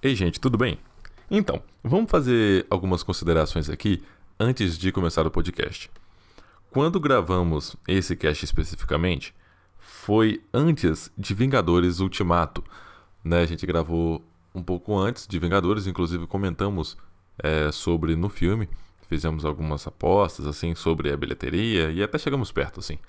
[0.00, 0.78] Ei, gente, tudo bem?
[1.28, 4.00] Então, vamos fazer algumas considerações aqui
[4.38, 5.90] antes de começar o podcast.
[6.70, 9.34] Quando gravamos esse cast especificamente,
[9.76, 12.62] foi antes de Vingadores Ultimato.
[13.24, 13.40] Né?
[13.40, 14.22] A gente gravou
[14.54, 16.96] um pouco antes de Vingadores, inclusive comentamos
[17.42, 18.68] é, sobre no filme,
[19.08, 23.00] fizemos algumas apostas assim sobre a bilheteria e até chegamos perto assim.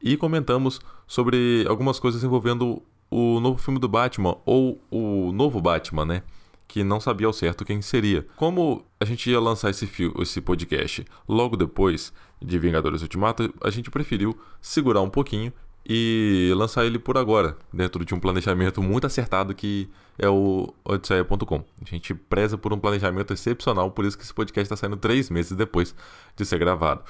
[0.00, 2.80] E comentamos sobre algumas coisas envolvendo
[3.10, 6.22] o novo filme do Batman ou o novo Batman, né?
[6.66, 8.26] Que não sabia ao certo quem seria.
[8.36, 9.88] Como a gente ia lançar esse,
[10.20, 15.52] esse podcast logo depois de Vingadores Ultimato, a gente preferiu segurar um pouquinho
[15.88, 21.64] e lançar ele por agora, dentro de um planejamento muito acertado que é o odisseia.com.
[21.80, 25.30] A gente preza por um planejamento excepcional, por isso que esse podcast está saindo três
[25.30, 25.94] meses depois
[26.36, 27.02] de ser gravado.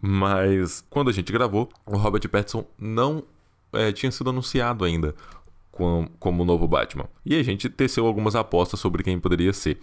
[0.00, 3.22] Mas quando a gente gravou, o Robert Pattinson não
[3.76, 5.14] é, tinha sido anunciado ainda
[5.70, 7.08] com, como o novo Batman.
[7.24, 9.78] E a gente teceu algumas apostas sobre quem poderia ser.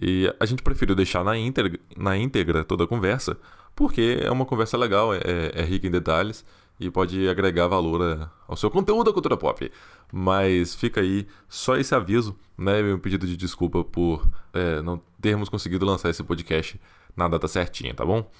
[0.00, 3.36] E a gente preferiu deixar na íntegra, na íntegra toda a conversa,
[3.74, 5.20] porque é uma conversa legal, é,
[5.54, 6.44] é rica em detalhes
[6.80, 9.70] e pode agregar valor a, ao seu conteúdo da cultura pop.
[10.12, 12.82] Mas fica aí só esse aviso, né?
[12.82, 16.80] Meu pedido de desculpa por é, não termos conseguido lançar esse podcast
[17.16, 18.30] na data certinha, tá bom?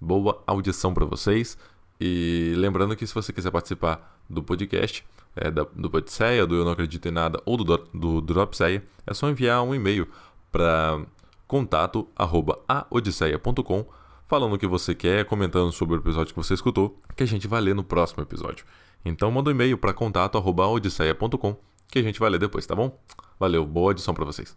[0.00, 1.56] Boa audição para vocês.
[2.00, 5.04] E lembrando que se você quiser participar do podcast,
[5.36, 9.14] é, da, do Podseia, do Eu Não Acredito em Nada ou do, do Dropseia, é
[9.14, 10.08] só enviar um e-mail
[10.50, 11.00] para
[11.46, 13.86] contato@aodisseia.com
[14.26, 17.46] falando o que você quer, comentando sobre o episódio que você escutou, que a gente
[17.46, 18.64] vai ler no próximo episódio.
[19.04, 21.56] Então manda um e-mail para contato@odisseia.com
[21.90, 22.98] que a gente vai ler depois, tá bom?
[23.38, 24.56] Valeu, boa audição para vocês.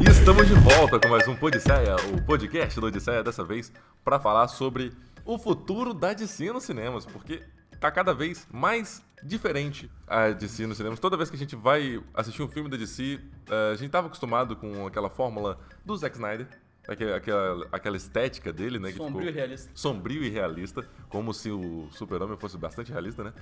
[0.00, 3.72] E estamos de volta com mais um Podisseia, o podcast do Odisseia, dessa vez
[4.04, 4.92] para falar sobre
[5.28, 7.42] o futuro da DC nos cinemas, porque
[7.78, 10.98] tá cada vez mais diferente a DC nos cinemas.
[10.98, 13.20] Toda vez que a gente vai assistir um filme da DC,
[13.50, 16.48] eh, a gente tava acostumado com aquela fórmula do Zack Snyder,
[16.88, 18.90] aquela, aquela estética dele, né?
[18.92, 19.70] Sombrio e realista.
[19.74, 23.34] Sombrio e realista, como se o Super-Homem fosse bastante realista, né?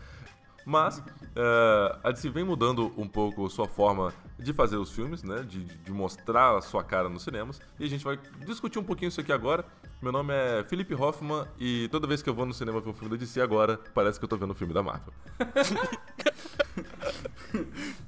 [0.65, 5.43] Mas uh, a DC vem mudando um pouco sua forma de fazer os filmes, né?
[5.43, 7.61] De, de, mostrar a sua cara nos cinemas.
[7.79, 9.65] E a gente vai discutir um pouquinho isso aqui agora.
[10.01, 12.95] Meu nome é Felipe Hoffman e toda vez que eu vou no cinema ver um
[12.95, 15.13] filme da DC agora, parece que eu tô vendo um filme da Marvel.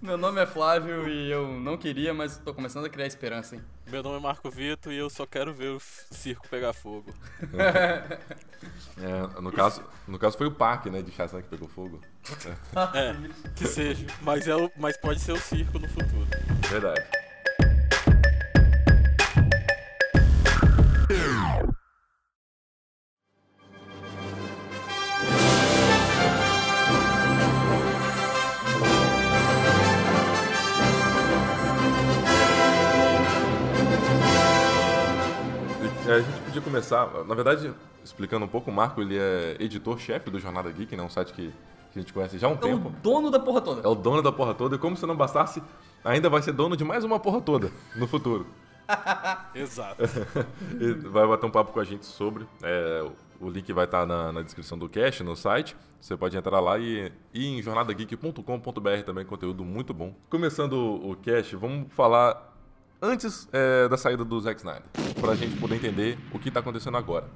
[0.00, 3.62] Meu nome é Flávio e eu não queria, mas tô começando a criar esperança, hein?
[3.90, 7.12] Meu nome é Marco Vitor e eu só quero ver o circo pegar fogo.
[9.00, 12.00] É, no, caso, no caso foi o parque, né, de Shazam que pegou fogo.
[12.92, 13.14] É,
[13.54, 14.04] que seja.
[14.22, 16.17] Mas, é o, mas pode ser o circo no futuro.
[16.68, 17.18] Verdade.
[36.08, 37.70] É, a gente podia começar, na verdade,
[38.02, 41.02] explicando um pouco, o Marco ele é editor-chefe do Jornada Geek, né?
[41.02, 41.52] Um site que
[41.94, 42.88] a gente conhece já há um é tempo.
[42.88, 43.86] É o dono da porra toda.
[43.86, 45.62] É o dono da porra toda, e como se não bastasse,
[46.04, 48.47] ainda vai ser dono de mais uma porra toda no futuro.
[49.54, 50.03] Exato.
[51.10, 52.47] vai bater um papo com a gente sobre.
[52.62, 53.09] É,
[53.41, 55.76] o link vai estar na, na, descrição do cast, no site.
[56.00, 60.14] Você pode entrar lá e, e em jornadageek.com.br também, conteúdo muito bom.
[60.31, 62.56] Começando o, o cast, vamos falar
[63.00, 64.84] antes é, da saída do Zack Snyder,
[65.20, 67.28] para a gente poder entender o que está acontecendo agora.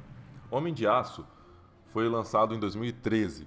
[0.50, 1.26] Homem de Aço
[1.92, 3.46] foi lançado em 2013,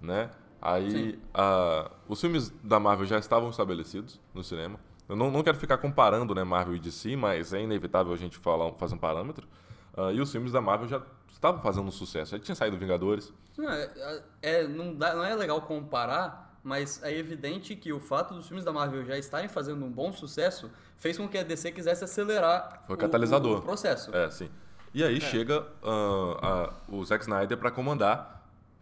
[0.00, 0.30] né?
[0.64, 4.80] Aí a, os filmes da Marvel já estavam estabelecidos no cinema.
[5.06, 8.38] Eu não, não, quero ficar comparando né, Marvel e DC, mas é inevitável a gente
[8.38, 9.46] falar, fazer um parâmetro.
[9.94, 12.30] Uh, e os filmes da Marvel já estavam fazendo um sucesso.
[12.30, 13.30] Já tinha saído Vingadores.
[13.58, 18.32] Não, é, é, não, dá, não é legal comparar, mas é evidente que o fato
[18.32, 21.72] dos filmes da Marvel já estarem fazendo um bom sucesso fez com que a DC
[21.72, 23.56] quisesse acelerar Foi o, catalisador.
[23.56, 24.16] O, o processo.
[24.16, 24.48] É, sim.
[24.94, 25.20] E aí é.
[25.20, 28.33] chega uh, a, o Zack Snyder para comandar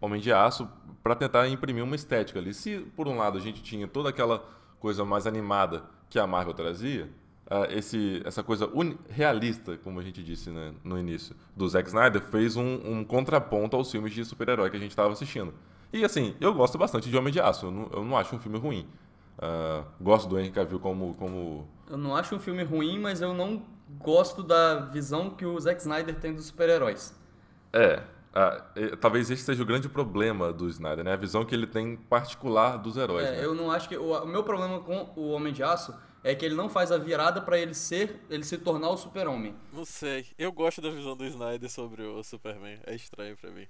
[0.03, 0.69] Homem de Aço
[1.03, 2.53] para tentar imprimir uma estética ali.
[2.53, 4.45] Se por um lado a gente tinha toda aquela
[4.81, 7.09] coisa mais animada que a Marvel trazia,
[7.47, 8.69] uh, esse, essa coisa
[9.09, 13.77] realista, como a gente disse né, no início, do Zack Snyder, fez um, um contraponto
[13.77, 15.55] aos filmes de super-herói que a gente estava assistindo.
[15.93, 18.39] E assim, eu gosto bastante de Homem de Aço, eu não, eu não acho um
[18.41, 18.87] filme ruim.
[19.39, 21.69] Uh, gosto do Henry Cavill como, como.
[21.89, 23.63] Eu não acho um filme ruim, mas eu não
[23.99, 27.15] gosto da visão que o Zack Snyder tem dos super-heróis.
[27.73, 28.03] É,
[28.35, 28.65] ah,
[29.01, 31.13] talvez esse seja o grande problema do Snyder, né?
[31.13, 33.27] A visão que ele tem particular dos heróis.
[33.27, 33.45] É, né?
[33.45, 35.95] eu não acho que o, o, meu problema com o Homem de Aço
[36.25, 39.55] é que ele não faz a virada para ele ser, ele se tornar o Super-Homem.
[39.73, 40.27] Não sei.
[40.39, 42.81] Eu gosto da visão do Snyder sobre o Superman.
[42.87, 43.67] É estranho para mim.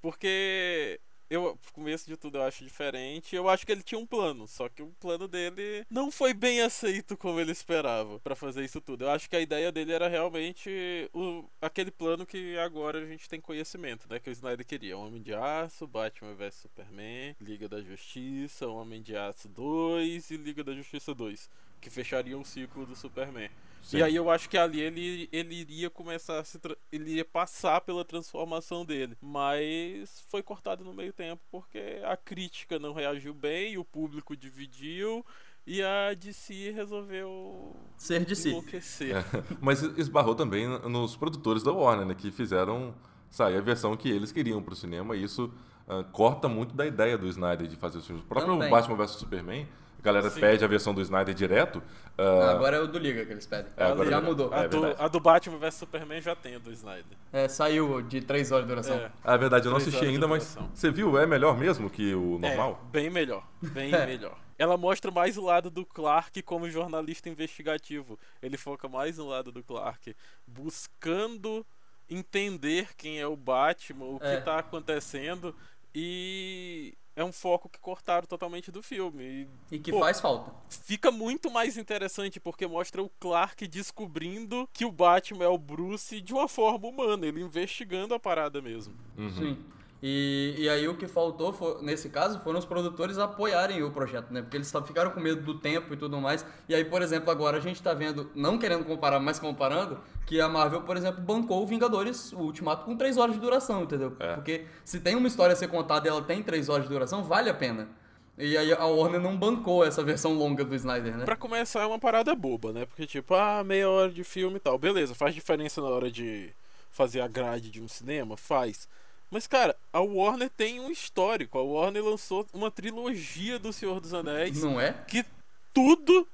[0.00, 1.00] Porque
[1.32, 3.34] eu, começo de tudo eu acho diferente.
[3.34, 6.60] Eu acho que ele tinha um plano, só que o plano dele não foi bem
[6.60, 9.04] aceito como ele esperava para fazer isso tudo.
[9.04, 10.70] Eu acho que a ideia dele era realmente
[11.14, 14.18] o, aquele plano que agora a gente tem conhecimento, né?
[14.18, 19.16] Que o Snyder queria: Homem de Aço, Batman vs Superman, Liga da Justiça, Homem de
[19.16, 21.48] Aço 2 e Liga da Justiça 2,
[21.80, 23.50] que fechariam o ciclo do Superman.
[23.82, 23.98] Sim.
[23.98, 26.58] E aí eu acho que ali ele, ele iria começar a se
[26.90, 32.78] ele iria passar pela transformação dele, mas foi cortado no meio tempo porque a crítica
[32.78, 35.26] não reagiu bem, o público dividiu
[35.66, 38.50] e a DC resolveu Ser de si.
[38.50, 39.16] enlouquecer.
[39.16, 39.24] É,
[39.60, 42.94] Mas esbarrou também nos produtores da Warner, né, que fizeram
[43.32, 45.52] sair a versão que eles queriam pro cinema, e isso
[45.88, 48.22] ah, corta muito da ideia do Snyder de fazer os filmes.
[48.24, 48.70] O próprio Também.
[48.70, 49.66] Batman vs Superman,
[49.98, 50.40] a galera Sim.
[50.40, 51.82] pede a versão do Snyder direto.
[52.18, 53.72] ah, Agora é o do Liga que eles pedem.
[53.76, 54.52] É, agora já é- mudou.
[54.52, 57.16] A, É do, a do Batman vs Superman já tem a do Snyder.
[57.32, 58.96] É, saiu de 3 horas de duração.
[58.96, 59.10] É.
[59.24, 61.16] Ah, é verdade, eu não assisti ainda, mas você viu?
[61.18, 62.80] É melhor mesmo que o normal?
[62.88, 63.44] É, bem melhor.
[63.62, 64.06] Bem É.
[64.06, 64.36] melhor.
[64.58, 68.16] Ela mostra mais o lado do Clark como jornalista investigativo.
[68.40, 70.14] Ele foca mais no lado do Clark,
[70.46, 71.66] buscando
[72.12, 74.36] entender quem é o Batman, o É.
[74.38, 75.54] que tá acontecendo.
[75.94, 79.46] E é um foco que cortaram totalmente do filme.
[79.70, 80.00] E E que Pô.
[80.00, 80.52] faz falta.
[80.68, 86.20] fica muito mais interessante porque mostra o Clark descobrindo que o Batman é o Bruce
[86.20, 88.94] de uma forma humana, ele investigando a parada mesmo.
[89.16, 89.30] Uhum.
[89.30, 89.64] Sim.
[90.02, 94.42] E, e aí o que faltou, nesse caso, foram os produtores apoiarem o projeto, né?
[94.42, 96.44] Porque eles ficaram com medo do tempo e tudo mais.
[96.68, 100.40] E aí, por exemplo, agora a gente tá vendo, não querendo comparar, mas comparando, que
[100.40, 104.16] a Marvel, por exemplo, bancou o Vingadores, o Ultimato, com 3 horas de duração, entendeu?
[104.18, 104.34] É.
[104.34, 107.22] Porque se tem uma história a ser contada e ela tem 3 horas de duração,
[107.22, 107.88] vale a pena.
[108.36, 111.24] E aí a Warner não bancou essa versão longa do Snyder, né?
[111.24, 112.86] Pra começar é uma parada boba, né?
[112.86, 114.76] Porque tipo, ah, meia hora de filme e tal.
[114.78, 116.50] Beleza, faz diferença na hora de
[116.90, 118.36] fazer a grade de um cinema?
[118.36, 118.88] Faz.
[119.32, 121.58] Mas, cara, a Warner tem um histórico.
[121.58, 124.92] A Warner lançou uma trilogia do Senhor dos Anéis Não é?
[125.08, 125.24] que
[125.72, 126.28] tudo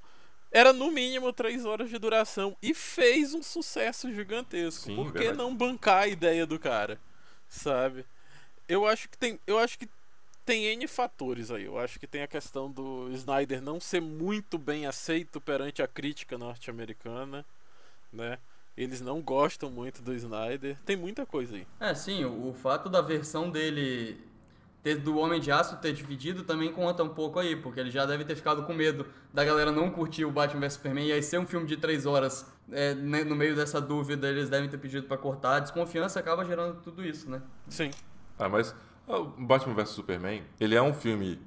[0.50, 4.86] era no mínimo três horas de duração e fez um sucesso gigantesco.
[4.86, 5.38] Sim, Por que verdade.
[5.38, 6.98] não bancar a ideia do cara?
[7.48, 8.04] Sabe?
[8.68, 9.88] Eu acho que tem, eu acho que
[10.44, 11.66] tem N fatores aí.
[11.66, 15.86] Eu acho que tem a questão do Snyder não ser muito bem aceito perante a
[15.86, 17.46] crítica norte-americana,
[18.12, 18.38] né?
[18.78, 20.78] Eles não gostam muito do Snyder.
[20.86, 21.66] Tem muita coisa aí.
[21.80, 24.16] É, sim, o, o fato da versão dele
[24.84, 28.06] ter, do Homem de Aço ter dividido também conta um pouco aí, porque ele já
[28.06, 29.04] deve ter ficado com medo
[29.34, 32.06] da galera não curtir o Batman vs Superman e aí ser um filme de três
[32.06, 35.56] horas é, né, no meio dessa dúvida eles devem ter pedido pra cortar.
[35.56, 37.42] A desconfiança acaba gerando tudo isso, né?
[37.68, 37.90] Sim.
[38.38, 38.72] Ah, mas
[39.08, 41.40] o Batman vs Superman, ele é um filme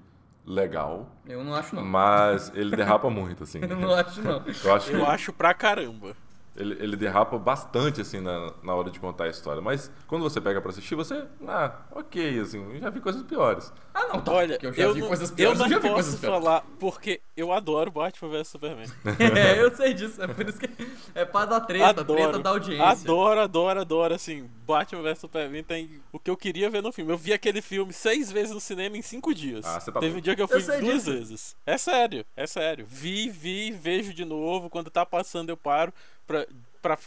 [0.45, 1.85] legal, Eu não acho não.
[1.85, 3.61] mas ele derrapa muito, assim.
[3.63, 4.43] Eu não acho não.
[4.45, 6.13] Eu acho que Eu acho pra caramba.
[6.55, 9.61] Ele, ele derrapa bastante, assim, na, na hora de contar a história.
[9.61, 11.23] Mas quando você pega pra assistir, você...
[11.47, 13.71] Ah, ok, assim, eu já vi coisas piores.
[13.93, 14.31] Ah, não, tá.
[14.33, 15.59] Olha, eu já eu, vi não, coisas eu piores.
[15.59, 18.87] não já vi posso falar porque eu adoro Batman vs Superman.
[19.37, 20.21] é, eu sei disso.
[20.21, 20.69] É por isso que
[21.15, 22.85] é pra dar treta, treta da audiência.
[22.85, 24.13] Adoro, adoro, adoro.
[24.13, 27.11] Assim, Batman vs Superman tem o que eu queria ver no filme.
[27.11, 29.65] Eu vi aquele filme seis vezes no cinema em cinco dias.
[29.65, 30.23] Ah, você tá Teve um doido.
[30.23, 31.11] dia que eu Eu fui sei duas disso.
[31.11, 31.55] vezes.
[31.65, 32.85] É sério, é sério.
[32.87, 34.69] Vi, vi, vejo de novo.
[34.69, 35.93] Quando tá passando, eu paro
[36.31, 36.47] pra.
[36.81, 36.97] Pra,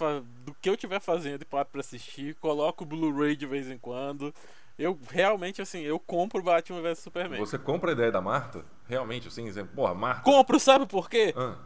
[0.45, 3.77] do que eu estiver fazendo e paro pra assistir, coloco o Blu-ray de vez em
[3.77, 4.33] quando.
[4.79, 7.41] Eu realmente, assim, eu compro Batman vs Superman.
[7.41, 8.65] Você compra a ideia da Marta?
[8.87, 10.23] Realmente, assim, porra, Marta...
[10.23, 11.35] Compro, sabe por quê?
[11.37, 11.57] Ah,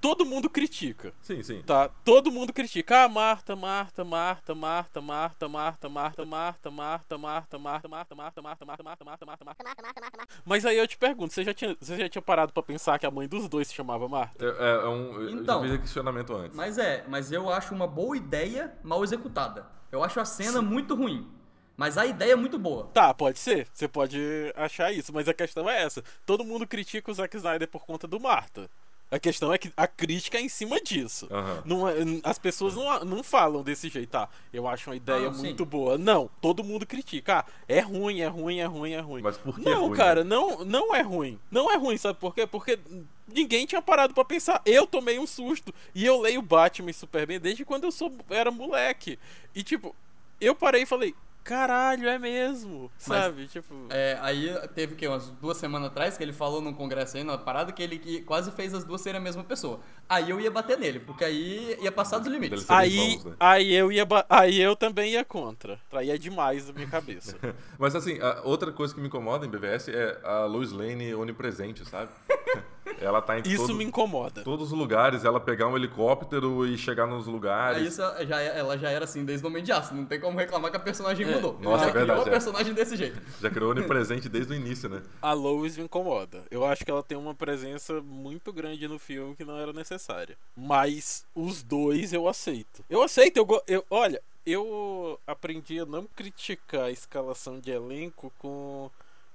[0.00, 1.12] Todo mundo critica.
[1.20, 1.60] sim, sim.
[1.62, 3.04] Tá, todo mundo critica.
[3.04, 8.64] Ah, Marta, Marta, Marta, Marta, Marta, Marta, Marta, Marta, Marta, Marta, Marta, Marta, Marta, Marta,
[8.64, 10.34] Marta, Marta, Marta, Marta, Marta.
[10.44, 13.04] Mas aí eu te pergunto, você já tinha, você já tinha parado pra pensar que
[13.04, 14.42] a mãe dos dois se chamava Marta?
[14.42, 15.56] É, é- é um, eu Então.
[15.58, 16.56] já fiz esse questionamento antes.
[16.56, 19.66] Mas é, mas eu acho uma boa ideia mal executada.
[19.92, 21.30] Eu acho a cena muito ruim.
[21.76, 22.88] Mas a ideia é muito boa.
[22.92, 23.66] Tá, pode ser.
[23.72, 24.18] Você pode
[24.54, 26.02] achar isso, mas a questão é essa.
[26.26, 28.70] Todo mundo critica o Zack Snyder por conta do Marta.
[29.10, 31.26] A questão é que a crítica é em cima disso.
[31.30, 31.62] Aham.
[31.64, 35.30] Não é- as pessoas não, não falam desse jeito, ah, eu acho uma ideia Ah,
[35.30, 35.42] não, sim.
[35.46, 35.98] muito boa.
[35.98, 37.38] Não, todo mundo critica.
[37.40, 39.20] Ah, é ruim, é ruim, é ruim, é ruim.
[39.22, 40.30] Mas por que Não, ruim, cara, né?
[40.30, 41.40] não, não é ruim.
[41.50, 42.46] Não é ruim, sabe por quê?
[42.46, 42.78] Porque
[43.26, 44.62] ninguém tinha parado pra pensar.
[44.64, 45.74] Eu tomei um susto.
[45.92, 49.18] E eu leio Batman e Superman desde quando eu sou, era moleque.
[49.54, 49.94] E tipo,
[50.40, 51.14] eu parei e falei,
[51.50, 52.88] caralho, é mesmo.
[52.96, 53.48] Sabe?
[53.48, 53.74] Tipo.
[53.90, 55.08] É, aí teve o quê?
[55.08, 58.20] Umas duas semanas atrás que ele falou num congresso aí, numa parada, que ele que
[58.20, 59.80] quase fez as duas serem a mesma pessoa.
[60.08, 62.70] Aí eu ia bater nele, porque aí ia passar dos limites.
[62.70, 63.36] Aí, irmãos, né?
[63.40, 65.80] aí eu ia aí eu também ia contra.
[65.90, 67.36] Traía demais a minha cabeça.
[67.76, 71.84] Mas assim, a outra coisa que me incomoda em BVS é a Lois Lane onipresente,
[71.84, 72.12] sabe?
[73.00, 74.42] ela tá em Isso todo- me incomoda.
[74.42, 77.82] todos os lugares, ela pegar um helicóptero e chegar nos lugares.
[77.88, 79.94] isso já, é- ela já era assim desde o Homem de Aço.
[79.94, 81.34] Não tem como reclamar que a personagem É.
[81.34, 81.58] mudou.
[81.60, 82.30] Nossa, Ela é verdade, criou a é.
[82.30, 83.20] personagem desse jeito.
[83.40, 85.02] Já criou onipresente desde o início, né?
[85.22, 86.44] A Lois me incomoda.
[86.50, 90.36] Eu acho que ela tem uma presença muito grande no filme que não era necessária.
[90.56, 92.84] Mas os dois eu aceito.
[92.88, 98.90] Eu aceito, eu, eu olha, eu aprendi a não criticar a escalação de elenco com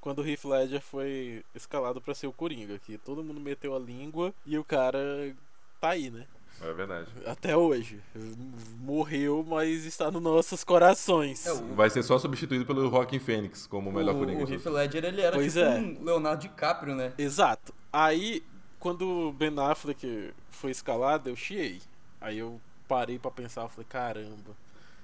[0.06, 3.80] quando o Heath Ledger foi escalado pra ser o Coringa, que todo mundo meteu a
[3.80, 5.00] língua e o cara
[5.82, 6.28] tá aí, né?
[6.62, 7.08] É verdade.
[7.26, 8.00] Até hoje.
[8.80, 11.46] Morreu, mas está nos nossos corações.
[11.48, 14.46] É, o- Vai ser só substituído pelo Joaquin Phoenix como o melhor o, Coringa.
[14.46, 14.66] o Heath.
[14.68, 15.78] Ledger, ele era Pois tipo é.
[15.80, 17.12] um Leonardo DiCaprio, né?
[17.18, 17.74] Exato.
[17.92, 18.44] Aí,
[18.80, 21.82] quando o Ben Affleck foi escalado, eu chiei.
[22.22, 24.56] Aí eu parei pra pensar, eu falei, caramba.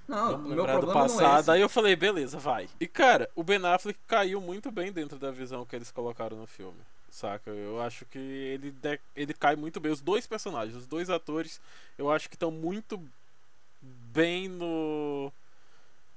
[0.08, 1.40] Não, o Vamos meu lembrar do é passado.
[1.42, 1.52] esse.
[1.52, 2.68] Aí eu falei, beleza, vai.
[2.80, 6.46] E cara, o Ben Affleck caiu muito bem dentro da visão que eles colocaram no
[6.48, 6.80] filme.
[7.10, 7.50] Saca?
[7.52, 9.92] Eu acho que ele, de- ele cai muito bem.
[9.92, 11.60] Os dois personagens, os dois atores,
[11.98, 13.02] eu acho que estão muito
[13.82, 15.32] bem no.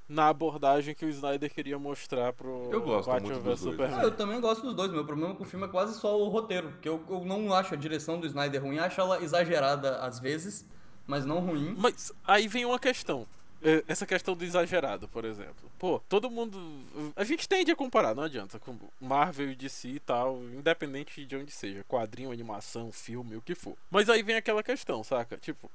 [0.07, 3.73] Na abordagem que o Snyder queria mostrar pro Eu gosto Batman muito vs dos dois.
[3.77, 4.01] Superman.
[4.01, 4.93] Ah, eu também gosto dos dois.
[4.93, 6.69] Meu problema com o filme é quase só o roteiro.
[6.73, 8.79] Porque eu, eu não acho a direção do Snyder ruim.
[8.79, 10.67] Acho ela exagerada às vezes,
[11.07, 11.75] mas não ruim.
[11.79, 13.27] Mas aí vem uma questão.
[13.65, 15.71] É, Essa questão do exagerado, por exemplo.
[15.79, 16.59] Pô, todo mundo.
[17.17, 18.59] A gente tende a comparar, não adianta.
[18.59, 21.83] Com Marvel e DC e tal, independente de onde seja.
[21.85, 23.75] Quadrinho, animação, filme, o que for.
[23.91, 25.39] Mas aí vem aquela questão, saca?
[25.39, 25.71] Tipo.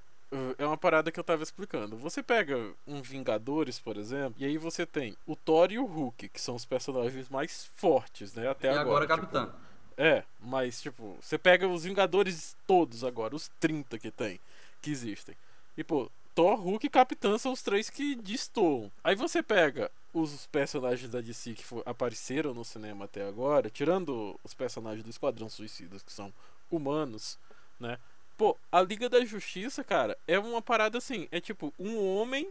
[0.60, 1.98] É uma parada que eu tava explicando.
[1.98, 2.56] Você pega
[2.86, 6.54] um Vingadores, por exemplo, e aí você tem o Thor e o Hulk, que são
[6.54, 8.48] os personagens mais fortes, né?
[8.48, 9.06] Até e agora.
[9.06, 9.52] agora, tipo, Capitã.
[9.98, 14.40] é, mas tipo, você pega os Vingadores todos agora, os 30 que tem,
[14.84, 15.36] que existem.
[15.76, 18.90] E pô, Thor, Hulk e Capitã são os três que destoam.
[19.04, 24.54] Aí você pega os personagens da DC que apareceram no cinema até agora, tirando os
[24.54, 26.32] personagens do Esquadrão Suicidas, que são
[26.72, 27.38] humanos,
[27.78, 27.98] né?
[28.38, 32.50] Pô, a Liga da Justiça, cara, é uma parada assim, é tipo um homem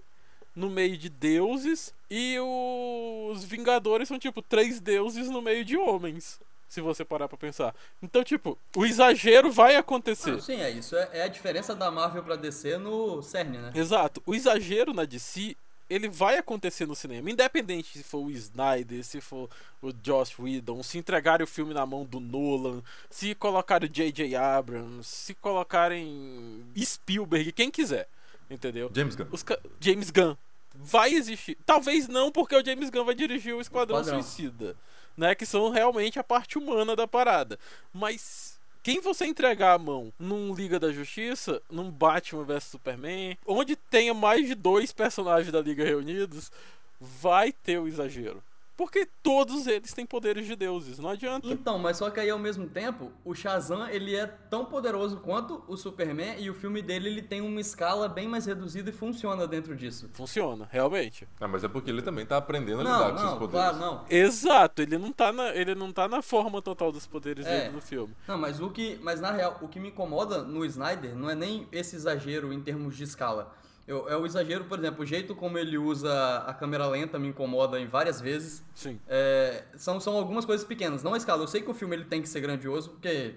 [0.54, 6.38] no meio de deuses e os Vingadores são tipo três deuses no meio de homens.
[6.68, 7.75] Se você parar pra pensar.
[8.02, 10.32] Então, tipo, o exagero vai acontecer.
[10.32, 10.94] Não, sim, é isso.
[10.96, 13.70] É, é a diferença da Marvel pra DC no CERN, né?
[13.75, 14.22] Exato.
[14.26, 15.56] O exagero na DC,
[15.88, 17.30] ele vai acontecer no cinema.
[17.30, 19.48] Independente se for o Snyder, se for
[19.80, 24.37] o Josh Whedon, se entregarem o filme na mão do Nolan, se colocarem o J.J.
[24.37, 28.08] Abrams, se colocarem Spielberg, quem quiser.
[28.50, 28.90] Entendeu?
[28.94, 29.26] James Gunn.
[29.32, 30.37] Os ca- James Gunn.
[30.75, 31.56] Vai existir.
[31.66, 34.22] Talvez não, porque o James Gunn vai dirigir o Esquadrão Esquadrão.
[34.22, 34.76] Suicida.
[35.18, 35.34] Né?
[35.34, 37.58] Que são realmente a parte humana da parada.
[37.92, 43.76] Mas quem você entregar a mão num Liga da Justiça, num Batman vs Superman, onde
[43.76, 46.50] tenha mais de dois personagens da Liga reunidos,
[46.98, 48.42] vai ter o exagero.
[48.78, 51.49] Porque todos eles têm poderes de deuses, não adianta.
[51.49, 55.64] Então, mas só que aí ao mesmo tempo, o Shazam ele é tão poderoso quanto
[55.66, 59.49] o Superman e o filme dele ele tem uma escala bem mais reduzida e funciona
[59.49, 60.08] dentro disso.
[60.12, 61.26] Funciona, realmente.
[61.40, 63.50] Ah, mas é porque ele também tá aprendendo a lidar Não, com seus não, poderes.
[63.68, 64.04] claro, não.
[64.08, 67.62] Exato, ele não tá na, ele não tá na forma total dos poderes É.
[67.62, 68.14] dele no filme.
[68.28, 71.35] Não, mas o que, mas na real, o que me incomoda no Snyder não é
[71.35, 73.52] nem esse exagero em termos de escala.
[73.88, 77.26] Eu- é o exagero, por exemplo, o jeito como ele usa a câmera lenta me
[77.28, 78.62] incomoda em várias vezes.
[78.75, 79.00] Sim.
[79.09, 81.42] É, são, são algumas coisas pequenas, não a escala.
[81.42, 83.35] Eu sei que o filme ele tem que ser grandioso, porque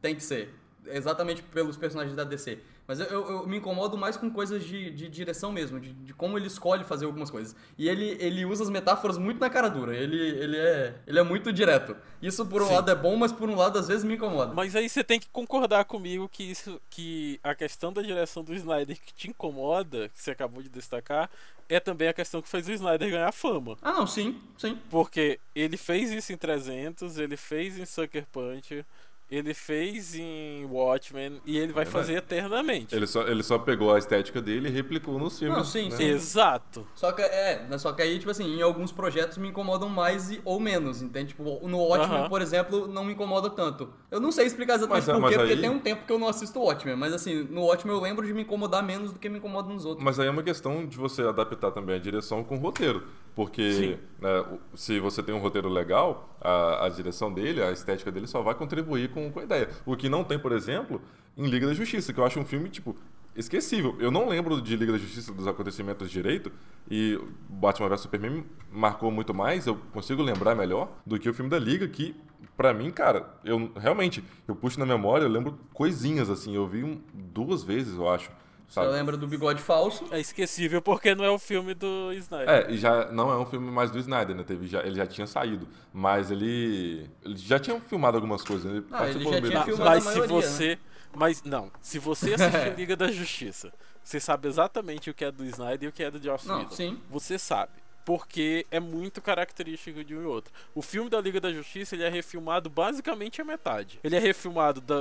[0.00, 0.54] tem que ser.
[0.86, 2.58] Exatamente pelos personagens da DC.
[2.90, 6.12] Mas eu, eu- eu me incomodo mais com coisas de, de direção mesmo, de, de
[6.12, 7.54] como ele escolhe fazer algumas coisas.
[7.78, 9.94] E ele, ele usa as metáforas muito na cara dura.
[9.96, 11.96] Ele, ele, é, ele é muito direto.
[12.20, 12.74] Isso por um Sim.
[12.74, 14.52] lado é bom, mas por um lado às vezes me incomoda.
[14.54, 18.52] Mas aí você tem que concordar comigo que isso, que a questão da direção do
[18.52, 21.30] Snyder que te incomoda, que você acabou de destacar,
[21.68, 23.78] é também a questão que fez o Snyder ganhar fama.
[23.80, 24.76] Ah, não, sim, sim.
[24.90, 28.84] Porque ele fez isso em 300, ele fez em Sucker Punch,
[29.30, 32.94] ele fez em Watchmen e ele vai É fazer eternamente.
[32.94, 35.56] Ele só, ele só pegou a estética dele e replicou nos filmes.
[35.56, 35.96] Não, sim, né?
[35.96, 36.04] sim.
[36.04, 36.86] Exato.
[36.94, 40.30] Só que, é, né, só que aí, tipo assim, em alguns projetos me incomodam mais
[40.30, 41.28] e, ou menos, entende?
[41.28, 42.28] Tipo, no Watchmen, Aham.
[42.28, 43.88] por exemplo, não me incomoda tanto.
[44.10, 46.12] Eu não sei explicar exatamente Mas, por mas quê, porque aí- tem um tempo que
[46.12, 49.12] eu não assisto o Watchmen, mas assim, no Watchmen eu lembro de me incomodar menos
[49.12, 50.04] do que me incomoda nos outros.
[50.04, 53.04] Mas aí é uma questão de você adaptar também a direção com o roteiro.
[53.34, 54.44] Porque né,
[54.74, 58.54] se você tem um roteiro legal, a, a direção dele, a estética dele só vai
[58.54, 59.68] contribuir com, com a ideia.
[59.84, 61.02] O que não tem, por exemplo,
[61.36, 62.96] em Liga da Justiça, que eu acho um filme, tipo,
[63.34, 63.96] esquecível.
[63.98, 66.52] Eu não lembro de Liga da Justiça dos acontecimentos direito,
[66.90, 71.50] e Batman vs Superman marcou muito mais, eu consigo lembrar melhor, do que o filme
[71.50, 72.14] da Liga, que,
[72.56, 76.82] pra mim, cara, eu realmente, eu puxo na memória, eu lembro coisinhas, assim, eu vi
[76.84, 78.30] um- duas vezes, eu acho.
[78.70, 78.92] Você sabe?
[78.92, 80.04] lembra do bigode falso?
[80.12, 82.48] É esquecível porque não é o filme do Snyder.
[82.48, 84.44] É, e já não é um filme mais do Snyder, né?
[84.44, 85.66] Teve, já, ele já tinha saído.
[85.92, 87.10] Mas ele.
[87.24, 88.70] Ele já tinha filmado algumas coisas.
[88.70, 90.78] Ele Ah, participou ele já tinha do- filmado mas a se maioria, você.
[91.12, 93.72] Mas não, se você assistir Liga da Justiça,
[94.04, 96.58] você sabe exatamente o que é do Snyder e o que é do Joss Não,
[96.58, 96.70] Whedon.
[96.70, 97.00] sim.
[97.10, 97.72] Você sabe.
[98.04, 100.52] Porque é muito característico de um e outro.
[100.74, 104.00] O filme da Liga da Justiça ele é refilmado basicamente a metade.
[104.02, 104.96] Ele é refilmado da-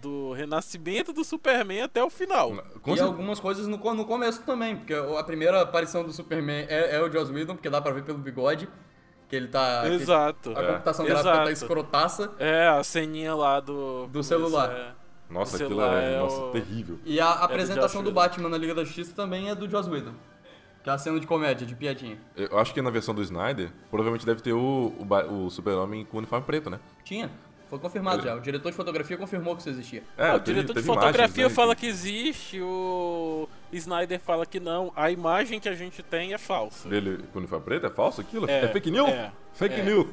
[0.00, 2.52] do renascimento do Superman até o final.
[2.82, 6.96] Com e algumas coisas no, no começo também, porque a primeira aparição do Superman é,
[6.96, 8.68] é o Joss Whedon, porque dá pra ver pelo bigode,
[9.28, 9.82] que ele tá...
[9.86, 10.50] que Exato.
[10.56, 11.08] a computação É.
[11.08, 11.52] gráfica tá Exato.
[11.52, 12.32] escrotaça.
[12.38, 14.06] É, a ceninha lá do.
[14.08, 14.70] Do celular.
[14.72, 14.92] É.
[15.32, 16.98] Nossa, aquilo é, é nossa, o- terrível.
[17.04, 18.20] E a do apresentação do Whedon.
[18.20, 20.14] Batman na Liga da Justiça também é do Joss Whedon.
[20.82, 22.16] Que é a cena de comédia, de piadinha.
[22.36, 26.16] Eu acho que na versão do Snyder, provavelmente deve ter o, o, o Super-Homem com
[26.18, 26.80] uniforme preto, né?
[27.04, 27.30] Tinha.
[27.68, 28.34] Foi confirmado Ele- já.
[28.34, 30.02] O diretor de fotografia confirmou que isso existia.
[30.18, 34.44] É, o teve- diretor de teve fotografia imagens, né, fala que- existe, o Snyder fala
[34.46, 34.92] que não.
[34.96, 36.88] A imagem que a gente tem é falsa.
[36.88, 38.48] Dele com uniforme preto é falso aquilo?
[38.50, 39.08] É, É, fake news?
[39.10, 39.84] é, fake é.
[39.84, 40.06] news.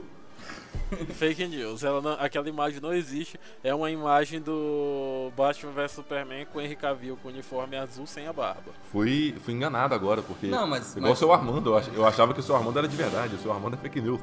[1.16, 1.84] Fake news.
[1.84, 3.40] Ela não- aquela imagem não existe.
[3.64, 8.06] É uma imagem do Batman vs Superman com o Henry Cavill com o uniforme azul
[8.08, 8.72] sem a barba.
[8.92, 10.48] Fui, fui enganado agora, porque.
[10.48, 12.80] Não, mas- Igual mas- o seu Armando, eu ach- eu achava que o seu Armando
[12.80, 14.22] era de verdade, o seu Armando é fake news.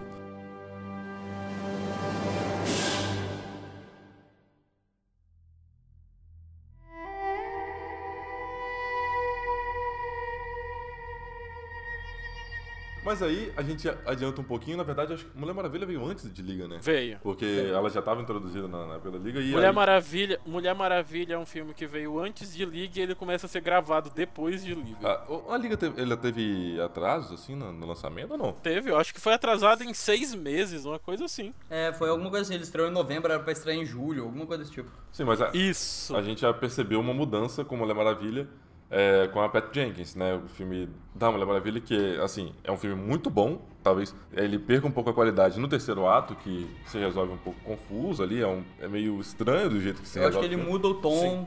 [13.14, 16.32] Mas aí a gente adianta um pouquinho, na verdade, acho que Mulher Maravilha veio antes
[16.32, 16.80] de Liga, né?
[16.82, 17.20] Veio.
[17.22, 21.34] Porque ela já estava introduzida na, na pela Liga e Mulher aí- Maravilha, Mulher Maravilha
[21.34, 24.64] é um filme que veio antes de Liga e ele começa a ser gravado depois
[24.64, 25.06] de Liga.
[25.06, 28.50] a, Ah, a Liga teve, ela teve atrasos assim no, no lançamento ou não?
[28.52, 31.54] Teve, eu acho que foi atrasado em seis meses, uma coisa assim.
[31.70, 32.54] É, foi alguma coisa assim.
[32.54, 34.90] Ele estreou em novembro, era pra estrear em julho, alguma coisa desse tipo.
[35.12, 36.16] Sim, mas a, Isso.
[36.16, 38.48] a gente já percebeu uma mudança com Mulher Maravilha
[38.94, 40.34] é, com a Pat Jenkins, né?
[40.36, 43.60] O filme da Mulher Maravilha, que, assim, é um filme muito bom.
[43.82, 47.60] Talvez ele perca um pouco a qualidade no terceiro ato, que se resolve um pouco
[47.64, 48.40] confuso ali.
[48.40, 50.62] É, um, é meio estranho do jeito que se Eu acho que resolve.
[50.62, 51.46] ele muda o tom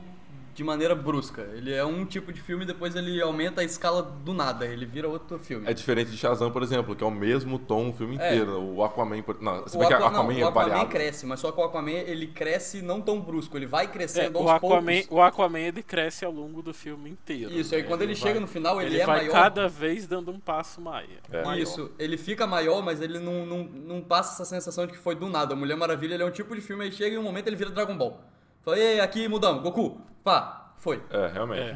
[0.58, 1.48] de maneira brusca.
[1.54, 4.66] Ele é um tipo de filme e depois ele aumenta a escala do nada.
[4.66, 5.64] Ele vira outro filme.
[5.70, 8.34] É diferente de Shazam, por exemplo, que é o mesmo tom o filme É.
[8.34, 8.60] inteiro.
[8.60, 9.22] O Aquaman...
[9.22, 10.88] por- Não, se O bem que Aqua- Aquaman não, é o Aquaman variável.
[10.88, 14.36] cresce, mas só que o Aquaman ele cresce não tão brusco, ele vai É, crescendo
[14.40, 15.08] o, aos Aquaman, poucos.
[15.16, 17.52] o Aquaman ele cresce ao longo do filme inteiro.
[17.52, 19.32] Isso, aí quando ele, vai- chega no final ele, é vai maior.
[19.32, 21.06] cada vez dando um passo maior.
[21.30, 21.44] É.
[21.44, 21.62] maior.
[21.62, 25.14] Isso, ele fica maior, mas ele não, não, não passa essa sensação de que foi
[25.14, 25.54] do nada.
[25.54, 27.70] Mulher Maravilha ele é um tipo de filme, aí chega em um momento ele vira
[27.70, 28.20] Dragon Ball.
[28.68, 31.02] Fala, ei, aqui mudamos, Goku, pá, foi.
[31.10, 31.74] É, realmente.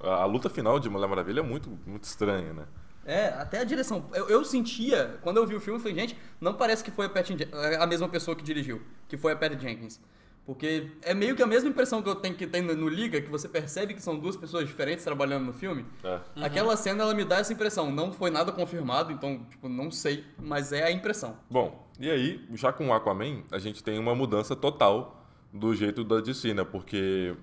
[0.00, 2.64] A, a luta final de Mulher Maravilha é muito, muito estranha, né?
[3.04, 4.06] É, até a direção.
[4.14, 7.04] Eu, eu sentia, quando eu vi o filme, eu falei, gente, não parece que foi
[7.04, 10.00] a, Pat, Jen- a mesma pessoa que dirigiu, que foi a Patty Jenkins.
[10.46, 13.28] Porque é meio que a mesma impressão que eu tenho que tem no, Liga, que
[13.30, 15.84] você percebe que são duas pessoas diferentes trabalhando no filme.
[16.02, 16.20] É.
[16.42, 17.90] Aquela cena, ela me dá essa impressão.
[17.90, 21.36] Não foi nada confirmado, então, tipo, não sei, mas é a impressão.
[21.50, 25.23] Bom, e aí, já com o Aquaman, a gente tem uma mudança total
[25.54, 26.64] do jeito da DC, né?
[26.64, 27.34] Porque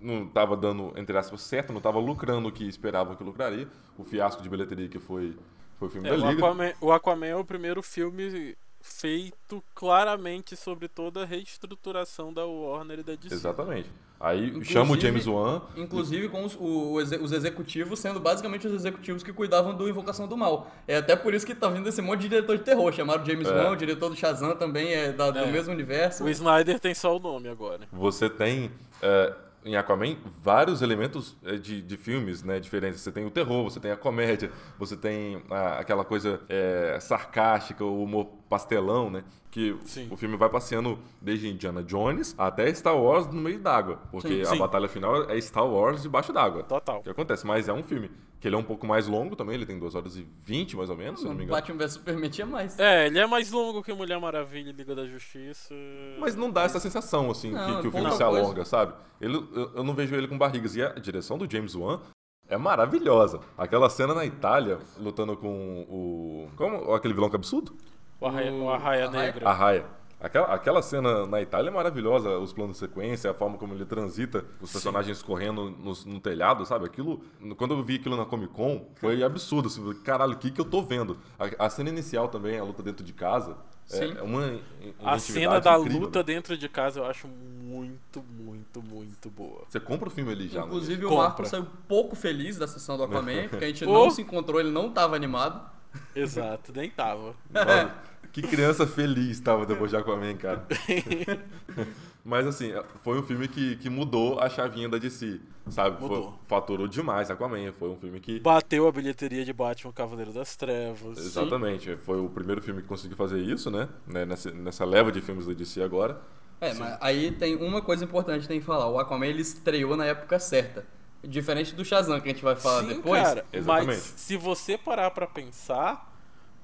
[0.00, 3.68] não tava dando, entre aspas, certo, não tava lucrando o que esperavam que lucraria.
[3.96, 5.36] O fiasco de bilheteria que foi,
[5.78, 6.42] foi o filme É, da o, Liga.
[6.44, 12.98] Aquaman, o Aquaman é o primeiro filme feito claramente sobre toda a reestruturação da Warner
[12.98, 13.32] e da DC.
[13.32, 13.88] Exatamente.
[14.24, 15.62] Aí Inclusive- chama o James Wan.
[15.76, 20.36] Inclusive com os, o- os executivos sendo basicamente os executivos que cuidavam do Invocação do
[20.36, 20.70] Mal.
[20.86, 22.92] É até por isso que tá vindo esse monte de diretor de terror.
[22.92, 23.50] Chamaram James É.
[23.52, 25.46] Wan, o diretor do Shazam também é, da- do É.
[25.50, 26.22] mesmo universo.
[26.22, 27.80] O Snyder tem só o nome agora.
[27.92, 28.70] Você tem
[29.02, 29.32] é,
[29.64, 33.00] em Aquaman vários elementos é, de, de filmes né, diferentes.
[33.00, 37.84] Você tem o terror, você tem a comédia, você tem a- aquela coisa é, sarcástica,
[37.84, 39.24] o humor pastelão, né?
[39.50, 40.08] Que Sim.
[40.10, 44.00] o filme vai passeando desde Indiana Jones até Star Wars no meio d'água.
[44.10, 44.56] Porque Sim.
[44.56, 46.62] a batalha final é Star Wars debaixo d'água.
[46.64, 47.00] Total.
[47.00, 47.46] O que acontece?
[47.46, 48.10] Mas é um filme
[48.42, 50.90] que ele é um pouco mais longo também, ele tem 2 horas e 20 mais
[50.90, 51.56] ou menos, se não me engano.
[51.60, 52.76] Batman vs Superman tinha mais.
[52.76, 55.72] É, ele é mais longo que Mulher Maravilha e Liga da Justiça.
[56.18, 58.40] Mas não dá essa sensação, assim, Não, que, que é o filme pouca se coisa.
[58.40, 58.94] alonga, sabe?
[59.20, 60.74] Ele, eu, eu não vejo ele com barrigas.
[60.74, 62.00] E a direção do James Wan
[62.48, 63.38] é maravilhosa.
[63.56, 66.48] Aquela cena na Itália, lutando com o...
[66.56, 66.92] Como?
[66.94, 67.76] Aquele vilão que é absurdo?
[68.20, 69.48] O Arraia, O- o Arraia Arraia- Negra.
[69.48, 69.84] A Raia.
[70.22, 73.84] Aquela, aquela cena na Itália é maravilhosa, os planos de sequência, a forma como ele
[73.84, 76.84] transita, os personagens correndo no, no telhado, sabe?
[76.86, 77.20] Aquilo,
[77.56, 79.66] quando eu vi aquilo na Comic Con, foi absurdo.
[79.66, 81.18] Assim, caralho, o que, que eu tô vendo?
[81.38, 84.14] A, a cena inicial também, a luta dentro de casa, Sim.
[84.14, 84.60] é, é uma
[85.02, 86.24] A cena da incrível, luta né?
[86.24, 89.64] dentro de casa eu acho muito, muito, muito boa.
[89.68, 90.60] Você compra o filme ali já.
[90.60, 90.66] né?
[90.66, 91.24] Inclusive o Compra.
[91.24, 93.92] Marco saiu pouco feliz da sessão do Aquaman, porque a gente Oh.
[93.92, 95.68] não se encontrou, ele não tava animado.
[96.14, 97.34] Exato, nem tava.
[97.50, 97.94] Nossa,
[98.32, 100.66] que criança feliz tava depois de Aquaman, cara.
[102.24, 106.00] Mas assim, foi um filme que, que mudou a chavinha da DC, sabe?
[106.00, 106.22] Mudou.
[106.22, 107.72] Foi, faturou demais Aquaman.
[107.72, 108.40] Foi um filme que.
[108.40, 111.18] Bateu a bilheteria de Batman Cavaleiro das Trevas.
[111.18, 111.96] Exatamente.
[111.96, 113.88] Foi o primeiro filme que conseguiu fazer isso, né?
[114.06, 116.20] Né, Nessa, nessa leva de filmes da DC agora.
[116.60, 118.88] É, mas aí tem uma coisa importante que tem que falar.
[118.88, 120.86] O Aquaman ele estreou na época certa.
[121.24, 123.22] Diferente do Shazam que a gente vai falar Sim, depois.
[123.22, 123.86] cara, Exatamente.
[123.86, 126.12] mas se você parar pra pensar,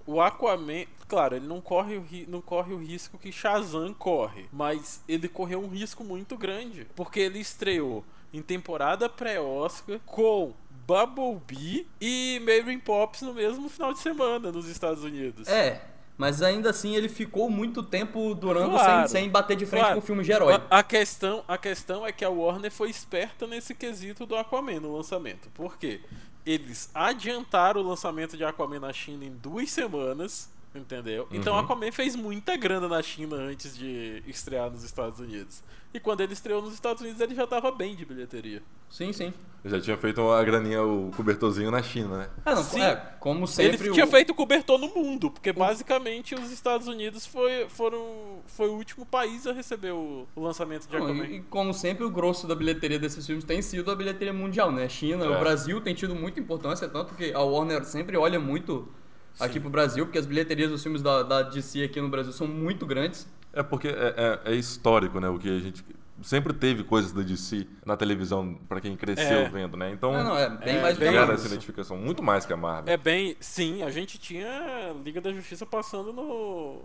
[0.07, 5.03] o Aquaman, claro, ele não corre, o não corre o risco que Shazam corre, mas
[5.09, 10.53] ele correu um risco muito grande, porque ele estreou em temporada pré-Oscar com
[10.87, 15.49] Bumblebee e Mary Poppins no mesmo final de semana nos Estados Unidos.
[15.49, 15.83] É,
[16.17, 19.95] mas ainda assim ele ficou muito tempo durando Claro, sem, sem bater de frente claro.
[19.95, 20.55] com o filme de herói.
[20.55, 24.81] A, a questão, a questão é que a Warner foi esperta nesse quesito do Aquaman
[24.81, 25.49] no lançamento.
[25.51, 26.01] Por quê?
[26.45, 31.27] Eles adiantaram o lançamento de Aquaman na China em duas semanas, entendeu?
[31.31, 31.61] Então Uhum.
[31.61, 35.63] Aquaman fez muita grana na China antes de estrear nos Estados Unidos.
[35.93, 38.63] E quando ele estreou nos Estados Unidos, ele já tava bem de bilheteria.
[38.91, 39.33] Sim, sim.
[39.65, 42.31] Eu já tinha feito a graninha, o cobertorzinho na China, né?
[42.45, 42.81] Ah, não, Sim.
[42.81, 43.77] é, como sempre.
[43.87, 48.69] ele tinha o- feito cobertor no mundo, porque basicamente os Estados Unidos foi, foram, foi
[48.69, 51.25] o último país a receber o, o lançamento de Não, Aquaman.
[51.27, 54.71] e, e como sempre, o grosso da bilheteria desses filmes tem sido a bilheteria mundial,
[54.71, 54.89] né?
[54.89, 55.29] China, É.
[55.37, 58.89] o Brasil tem tido muita importância, tanto que a Warner sempre olha muito
[59.39, 62.47] aqui pro Brasil, porque as bilheterias dos filmes da, da DC aqui no Brasil são
[62.47, 63.27] muito grandes.
[63.53, 65.29] É porque é, é- é histórico, né?
[65.29, 65.85] O que a gente
[66.23, 69.49] sempre teve coisas da DC na televisão pra quem cresceu É.
[69.49, 69.91] vendo, né?
[69.93, 72.93] Então Não, não, é bem É, mais bem essa identificação muito mais que a Marvel.
[72.93, 73.37] É bem.
[73.41, 76.83] Sim, a gente tinha Liga da Justiça passando no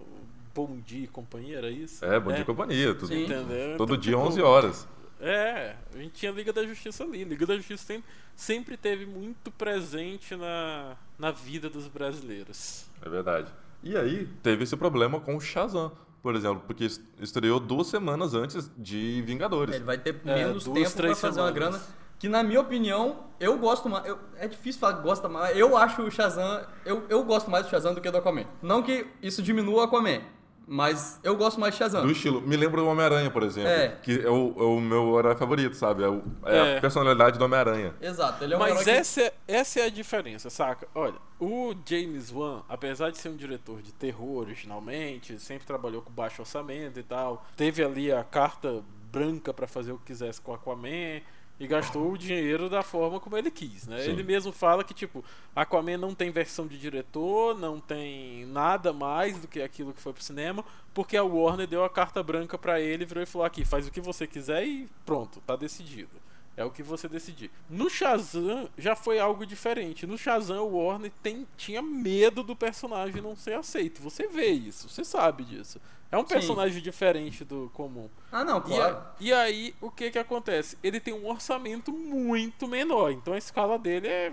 [0.54, 2.06] Bom Dia e Companhia, era isso?
[2.06, 3.08] É, bom dia e companhia, tudo.
[3.08, 3.24] Sim.
[3.26, 3.76] Entendeu?
[3.78, 4.88] Todo Então, dia, tipo, 11 horas.
[5.20, 7.24] É, a gente tinha Liga da Justiça ali.
[7.24, 8.04] Liga da Justiça sempre,
[8.36, 12.86] sempre teve muito presente na, na vida dos brasileiros.
[13.02, 13.48] É verdade.
[13.82, 18.34] E aí, teve esse problema com o Shazam, por exemplo, porque est- estreou duas semanas
[18.34, 19.76] antes de Vingadores.
[19.76, 21.74] Ele vai ter É, menos duas, tempo três fazer uma semanas.
[21.76, 22.04] grana.
[22.18, 24.06] Que na minha opinião, eu gosto mais.
[24.06, 25.58] eu- é difícil falar que gosta mais.
[25.58, 26.66] Eu acho o Shazam.
[26.86, 28.46] Eu, eu gosto mais do Shazam do que do Aquaman.
[28.62, 30.22] Não que isso diminua o Aquaman,
[30.68, 32.06] mas eu gosto mais do Shazam.
[32.06, 32.42] Do estilo.
[32.42, 33.70] Me lembra do Homem-Aranha, por exemplo.
[33.70, 33.90] É.
[34.02, 36.04] Que é o, é o meu herói favorito, sabe?
[36.04, 36.78] É, o- é É.
[36.78, 37.94] a personalidade do Homem-Aranha.
[38.02, 40.88] Exato, ele é um Mas herói que- essa, é- essa é a diferença, saca?
[40.96, 46.12] Olha, o James Wan, apesar de ser um diretor de terror originalmente, sempre trabalhou com
[46.12, 50.52] baixo orçamento e tal, teve ali a carta branca pra fazer o que quisesse com
[50.52, 51.22] o Aquaman
[51.60, 54.02] e gastou o dinheiro da forma como ele quis, né?
[54.02, 54.12] Sim.
[54.12, 55.24] Ele mesmo fala que, tipo,
[55.56, 60.14] Aquaman não tem versão de diretor, não tem nada mais do que aquilo que foi
[60.14, 63.64] pro cinema, porque a Warner deu a carta branca pra ele, virou e falou aqui,
[63.64, 66.24] faz o que você quiser e pronto, tá decidido.
[66.56, 67.50] É o que você decidir.
[67.68, 70.06] No Shazam já foi algo diferente.
[70.06, 74.02] No Shazam o Warner tem, tinha medo do personagem não ser aceito.
[74.04, 75.82] Você vê isso, você sabe disso.
[76.14, 76.28] É um Sim.
[76.28, 78.08] personagem diferente do comum.
[78.32, 78.96] Ah, não, E, claro.
[78.98, 80.78] a- e aí, o que que acontece?
[80.84, 84.32] Ele tem um orçamento muito menor, então a escala dele é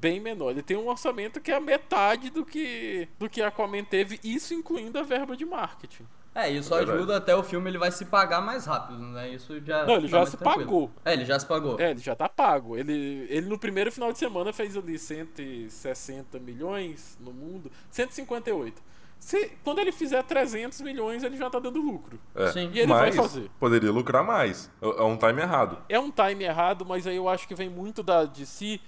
[0.00, 0.50] bem menor.
[0.50, 4.52] Ele tem um orçamento que é a metade do que do que Aquaman teve, isso
[4.52, 6.06] incluindo a verba de marketing.
[6.34, 9.30] É, isso É ajuda até o filme ele vai se pagar mais rápido, né?
[9.30, 9.86] Isso já.
[9.86, 10.64] Não, ele já se tranquilo.
[10.66, 10.90] pagou.
[11.04, 11.80] É, ele já se pagou.
[11.80, 12.76] É, ele já tá pago.
[12.76, 18.82] Ele, ele no primeiro final de semana fez ali 160 milhões no mundo, 158.
[19.18, 22.20] Se, quando ele fizer 300 milhões, ele já tá dando lucro.
[22.34, 22.52] É.
[22.52, 22.70] Sim.
[22.74, 23.50] E ele vai Mas fazer.
[23.58, 24.70] poderia lucrar mais.
[24.82, 25.78] É é um time errado.
[25.88, 28.78] É um time errado, mas aí eu acho que vem muito da DC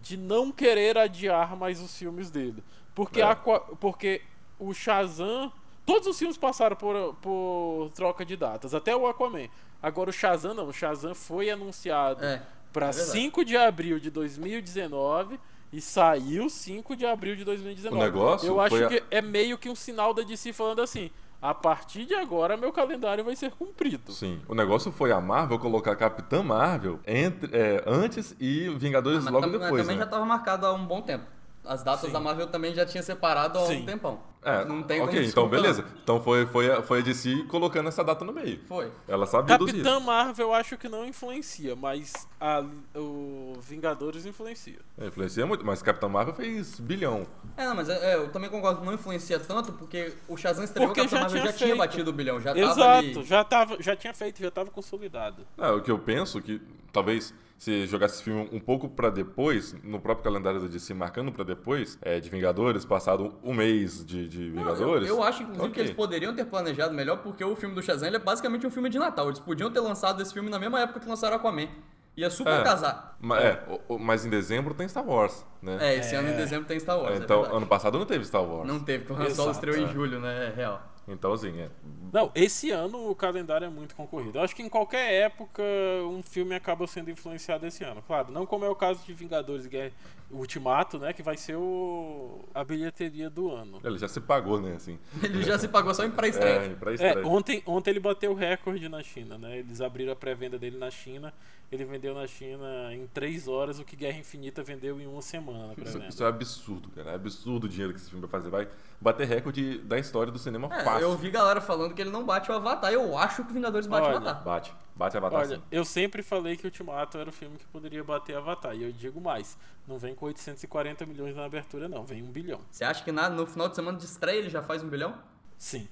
[0.00, 2.62] de não querer adiar mais os filmes dele.
[2.94, 3.24] Porque, É.
[3.24, 4.22] Aqua- porque
[4.58, 5.52] o Shazam.
[5.84, 9.48] Todos os filmes passaram por, por troca de datas, até o Aquaman.
[9.82, 12.40] Agora o Shazam não, o Shazam foi anunciado É.
[12.72, 13.10] para é verdade.
[13.10, 15.40] 5 de abril de 2019
[15.72, 17.96] e saiu 5 de abril de 2019.
[17.96, 20.82] O negócio Eu acho foi a- que é meio que um sinal da DC falando
[20.82, 24.12] assim: a partir de agora meu calendário vai ser cumprido.
[24.12, 24.40] Sim.
[24.48, 29.46] O negócio foi a Marvel colocar Capitã Marvel entre, é, antes e Vingadores Mas logo
[29.46, 29.82] tam- depois.
[29.82, 30.00] também né?
[30.02, 31.24] já estava marcado há um bom tempo.
[31.64, 32.12] As datas Sim.
[32.12, 33.82] da Marvel também já tinha separado há Sim.
[33.82, 34.30] um tempão.
[34.42, 35.84] É, não tem ok, então beleza.
[36.02, 38.58] Então foi, foi, a, foi a DC colocando essa data no meio.
[38.66, 38.90] Foi.
[39.06, 40.06] Ela sabia dos Capitã riscos.
[40.06, 42.64] Marvel eu acho que não influencia, mas a-
[42.96, 44.78] o Vingadores influencia.
[44.98, 47.26] É, Influencia muito, mas Capitã Marvel fez bilhão.
[47.54, 50.88] É, não, mas é, é, eu também concordo, não influencia tanto, porque o Shazam estreou,
[50.88, 51.78] Porque o Capitão já Marvel tinha já tinha feito.
[51.78, 53.24] batido o bilhão, já tava Exato, ali.
[53.24, 55.46] já, tava, já tinha feito, já tava consolidado.
[55.58, 59.76] É, o que eu penso que talvez se jogasse esse filme um pouco pra depois,
[59.84, 64.26] no próprio calendário da DC marcando pra depois, é, de Vingadores, passado um mês de,
[64.26, 65.06] de Não, Vingadores.
[65.06, 65.74] Eu, eu acho, inclusive, ok.
[65.74, 68.70] que eles poderiam ter planejado melhor, porque o filme do Shazam ele é basicamente um
[68.70, 69.26] filme de Natal.
[69.26, 71.68] Eles podiam ter lançado esse filme na mesma época que lançaram Aquaman.
[72.16, 72.62] Ia super É.
[72.64, 73.18] casar.
[73.20, 73.62] Ma- é,
[74.00, 75.76] mas em dezembro tem Star Wars, né?
[75.82, 77.18] É, esse ano em dezembro tem Star Wars.
[77.18, 78.66] É, é então, ano passado não teve Star Wars.
[78.66, 79.88] Não teve, porque o Han Solo estreou em é.
[79.88, 80.46] julho, né?
[80.48, 80.82] É real.
[81.06, 81.68] Então, assim, é.
[82.12, 84.38] Não, esse ano o calendário é muito concorrido.
[84.38, 85.62] Eu acho que em qualquer época
[86.10, 88.02] um filme acaba sendo influenciado esse ano.
[88.02, 89.92] Claro, não como é o caso de Vingadores Guerra
[90.30, 91.12] Ultimato, né?
[91.12, 92.44] Que vai ser o...
[92.54, 93.80] a bilheteria do ano.
[93.82, 94.74] Ele já se pagou, né?
[94.76, 94.98] Assim.
[95.22, 96.76] Ele já se pagou só em pré-estreia.
[97.00, 99.58] É, É, ontem, ontem ele bateu o recorde na China, né?
[99.58, 101.32] Eles abriram a pré-venda dele na China.
[101.70, 105.68] Ele vendeu na China em 3 horas o que Guerra Infinita vendeu em uma semana
[105.68, 107.12] na Isso, isso é absurdo, cara.
[107.12, 108.50] É absurdo o dinheiro que esse filme vai fazer.
[108.50, 108.68] Vai
[109.00, 111.02] bater recorde da história do cinema É, fácil.
[111.02, 112.92] eu vi galera falando que ele não bate o Avatar.
[112.92, 114.42] Eu acho que o Vingadores bate Olha, o Avatar.
[114.44, 114.72] Bate.
[114.96, 115.62] Bate Avatar Olha, sim.
[115.70, 118.74] eu sempre falei que Ultimato era o filme que poderia bater Avatar.
[118.74, 119.56] E eu digo mais:
[119.88, 122.04] não vem com 840 milhões na abertura, não.
[122.04, 122.60] Vem um bilhão.
[122.70, 125.14] Você acha que na- no final de semana de estreia ele já faz um bilhão?
[125.56, 125.88] Sim.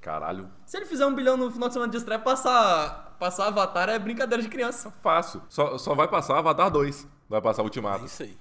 [0.00, 0.48] Caralho.
[0.64, 3.98] Se ele fizer um bilhão no final de semana de estreia, passar, passar Avatar é
[3.98, 4.90] brincadeira de criança.
[5.02, 5.42] Fácil.
[5.48, 7.06] Só, só vai passar Avatar 2.
[7.28, 8.04] Vai passar É Ultimato.
[8.04, 8.36] isso aí.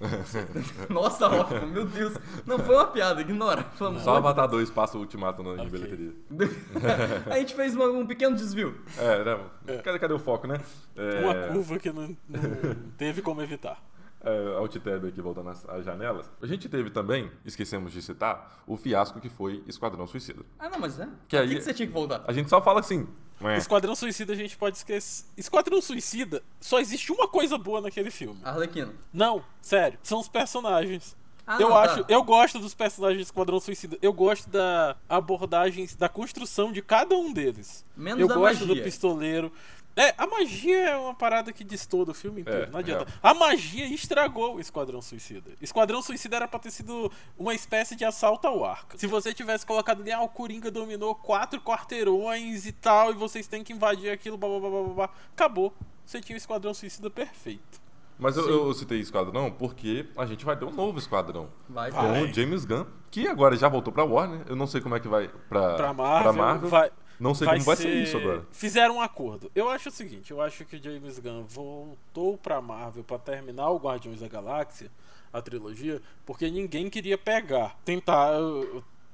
[0.90, 2.14] Nossa, Rafa, meu Deus.
[2.46, 3.66] Não foi uma piada, ignora.
[3.80, 5.70] Amor Só de Avatar 2 passa o Ultimato na Ok.
[5.70, 6.14] bilheteria.
[7.32, 8.80] A gente fez uma- um pequeno desvio.
[8.98, 9.50] É, não.
[9.82, 10.60] Cadê, cadê o foco, né?
[10.96, 13.82] É, Uma curva que não, não teve como evitar.
[14.24, 16.30] é, alt tab aqui voltando às, às janelas.
[16.42, 20.44] A gente teve também, esquecemos de citar, o fiasco que foi Esquadrão Suicida.
[20.60, 21.08] Ah, não, mas é.
[21.28, 22.24] Que Por aí- que, que você tinha que voltar?
[22.28, 23.08] A gente só fala assim.
[23.42, 25.26] "Ué, Esquadrão Suicida a gente pode esquecer.
[25.38, 28.40] Esquadrão Suicida, só existe uma coisa boa naquele filme.
[28.44, 28.94] Arlequino.
[29.14, 31.16] Não, sério, são os personagens.
[31.48, 32.12] Ah, eu não, acho, tá.
[32.12, 33.98] eu gosto dos personagens de Esquadrão Suicida.
[34.02, 37.86] Eu gosto da abordagem, da construção de cada um deles.
[37.96, 38.76] Menos eu da gosto magia.
[38.76, 39.52] do pistoleiro.
[39.96, 42.64] É, a magia é uma parada que destoa do filme inteiro.
[42.64, 43.04] É, não adianta.
[43.10, 43.14] é.
[43.24, 45.52] A magia estragou o Esquadrão Suicida.
[45.62, 48.98] Esquadrão Suicida era pra ter sido uma espécie de assalto ao arco.
[48.98, 53.48] Se você tivesse colocado ali, ah, o Coringa dominou quatro quarteirões e tal, e vocês
[53.48, 55.10] têm que invadir aquilo, blá blá blá blá blá.
[55.34, 55.74] Acabou.
[56.06, 57.82] Você tinha o Esquadrão Suicida perfeito.
[58.18, 61.50] Mas eu, eu citei Esquadrão porque a gente vai ter um novo Esquadrão.
[61.70, 62.24] Vai, Com Vai.
[62.24, 64.42] o James Gunn, que agora já voltou pra Warner.
[64.48, 66.70] Eu não sei como é que vai pra, Pra Marvel, Marvel.
[66.70, 66.92] vai.
[67.20, 68.46] Não sei vai como vai ser isso agora.
[68.52, 69.52] Fizeram um acordo.
[69.56, 73.70] Eu acho o seguinte, eu acho que o James Gunn voltou pra Marvel pra terminar
[73.70, 74.92] o Guardiões da Galáxia,
[75.32, 78.32] a trilogia, porque ninguém queria pegar, tentar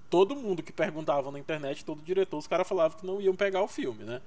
[0.10, 3.62] todo mundo que perguntava na internet, todo diretor, os caras falavam que não iam pegar
[3.62, 4.22] o filme, né?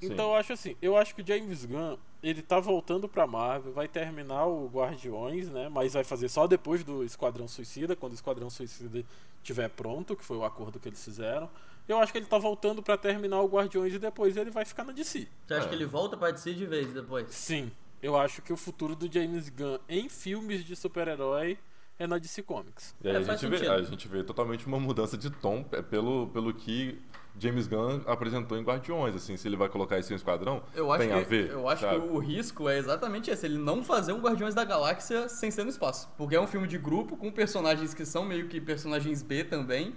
[0.00, 0.12] Sim.
[0.12, 3.72] Então eu acho assim, eu acho que o James Gunn, ele tá voltando pra Marvel,
[3.72, 5.68] vai terminar o Guardiões, né?
[5.68, 9.04] Mas vai fazer só depois do Esquadrão Suicida, quando o Esquadrão Suicida
[9.42, 11.48] estiver pronto, que foi o acordo que eles fizeram.
[11.88, 14.84] Eu acho que ele tá voltando pra terminar o Guardiões e depois ele vai ficar
[14.84, 15.28] na DC.
[15.46, 15.68] Você acha É.
[15.68, 17.28] que ele volta pra DC de vez depois?
[17.30, 17.70] Sim,
[18.02, 21.58] eu acho que o futuro do James Gunn em filmes de super-herói
[21.98, 22.94] é na DC Comics.
[23.02, 25.80] E aí É, a, gente vê, a gente vê totalmente uma mudança de tom é,
[25.82, 27.00] pelo, pelo que
[27.38, 29.14] James Gunn apresentou em Guardiões.
[29.14, 31.50] Assim, se ele vai colocar isso em Esquadrão, Eu acho, tem que, a ver.
[31.50, 32.00] eu acho sabe?
[32.00, 35.64] que o risco é exatamente esse, ele não fazer um Guardiões da Galáxia sem ser
[35.64, 36.08] no espaço.
[36.16, 39.94] Porque é um filme de grupo com personagens que são meio que personagens B também.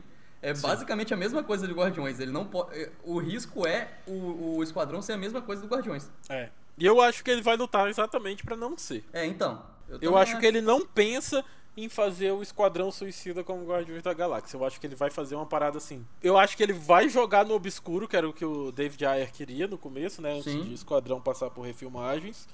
[0.50, 0.62] É Sim.
[0.62, 2.20] basicamente a mesma coisa de Guardiões.
[2.20, 5.68] Ele não po- é, O risco é o, o Esquadrão ser a mesma coisa do
[5.68, 6.10] Guardiões.
[6.30, 6.50] É.
[6.78, 9.04] E eu acho que ele vai lutar exatamente pra não ser.
[9.12, 9.62] É, então.
[9.90, 11.44] Eu também acho que ele não pensa
[11.76, 14.58] em fazer o Esquadrão Suicida como Guardiões da Galáxia.
[14.58, 16.06] Eu acho que ele vai fazer uma parada assim.
[16.24, 19.32] Eu acho que ele vai jogar no obscuro, que era o que o David Ayer
[19.32, 20.34] queria no começo, né?
[20.34, 20.64] Antes Sim.
[20.64, 22.48] de Esquadrão passar por refilmagens.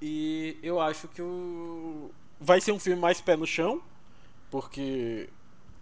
[0.00, 2.10] E eu acho que o.
[2.40, 3.80] Vai ser um filme mais pé no chão,
[4.50, 5.28] porque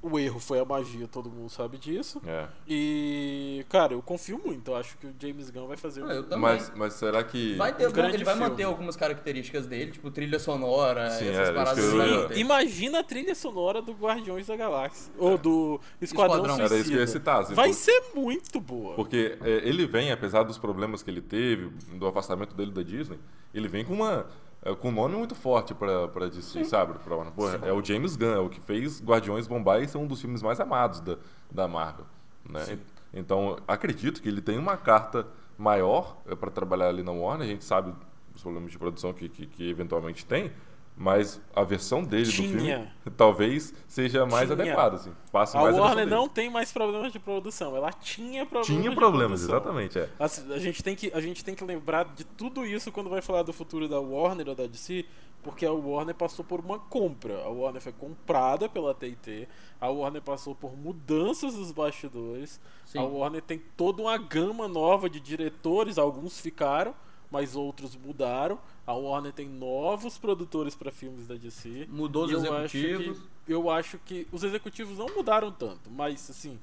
[0.06, 2.20] o erro foi a magia, todo mundo sabe disso.
[2.26, 2.46] É.
[2.68, 4.70] E, cara, eu confio muito.
[4.70, 6.06] Eu acho que o James Gunn vai fazer um.
[6.10, 6.38] Ah, também.
[6.38, 7.54] Mas, mas será que.
[7.56, 8.50] Vai ter, um grande ele vai filme.
[8.50, 12.22] manter algumas características dele, tipo trilha sonora, Sim, essas é, paradas eu- ele vai Sim,
[12.22, 12.38] manter.
[12.38, 15.12] Imagina a trilha sonora do Guardiões da Galáxia.
[15.18, 16.56] Ou do Esquadrão, Esquadrão.
[16.56, 16.74] Suicida.
[16.74, 17.40] Era isso que eu ia citar.
[17.40, 18.94] assim, Vai por- ser muito boa.
[18.94, 23.18] Porque é, ele vem, apesar dos problemas que ele teve, do afastamento dele da Disney,
[23.54, 24.26] ele vem com uma.
[24.64, 26.94] É, com um nome muito forte pra, pra DC, sabe?
[27.05, 27.35] Pra, Warner.
[27.35, 30.22] Pô, é o James Gunn, é o que fez Guardiões bombar e ser um dos
[30.22, 31.18] filmes mais amados da,
[31.50, 32.07] da Marvel.
[32.48, 32.79] Né?
[33.12, 35.27] Então, acredito que ele tem uma carta
[35.59, 37.46] maior é, para trabalhar ali na Warner.
[37.46, 37.94] A gente sabe
[38.35, 40.50] os problemas de produção que, que, que eventualmente tem,
[40.96, 42.92] mas a versão dele do filme Tinha.
[43.16, 44.62] talvez seja mais Tinha.
[44.62, 44.96] adequada.
[44.96, 45.12] Assim.
[45.33, 47.76] Passe A mais Warner não tem mais problemas de produção.
[47.76, 49.57] Ela tinha problemas Tinha de problemas, produção.
[49.57, 49.98] exatamente.
[49.98, 50.09] É.
[50.18, 53.20] Assim, A gente, tem que, a gente tem que lembrar de tudo isso quando vai
[53.20, 55.04] falar do futuro da Warner ou da DC,
[55.42, 57.42] porque a Warner passou por uma compra.
[57.42, 59.46] A Warner foi comprada pela TT,
[59.80, 62.98] a Warner passou por mudanças nos bastidores, Sim.
[63.00, 66.94] a Warner tem toda uma gama nova de diretores, alguns ficaram,
[67.34, 68.58] mas outros mudaram.
[68.86, 71.88] A Warner tem novos produtores para filmes da DC.
[71.90, 73.18] Mudou os eu acho executivos.
[73.18, 76.58] que- eu acho que os executivos não mudaram tanto, mas assim,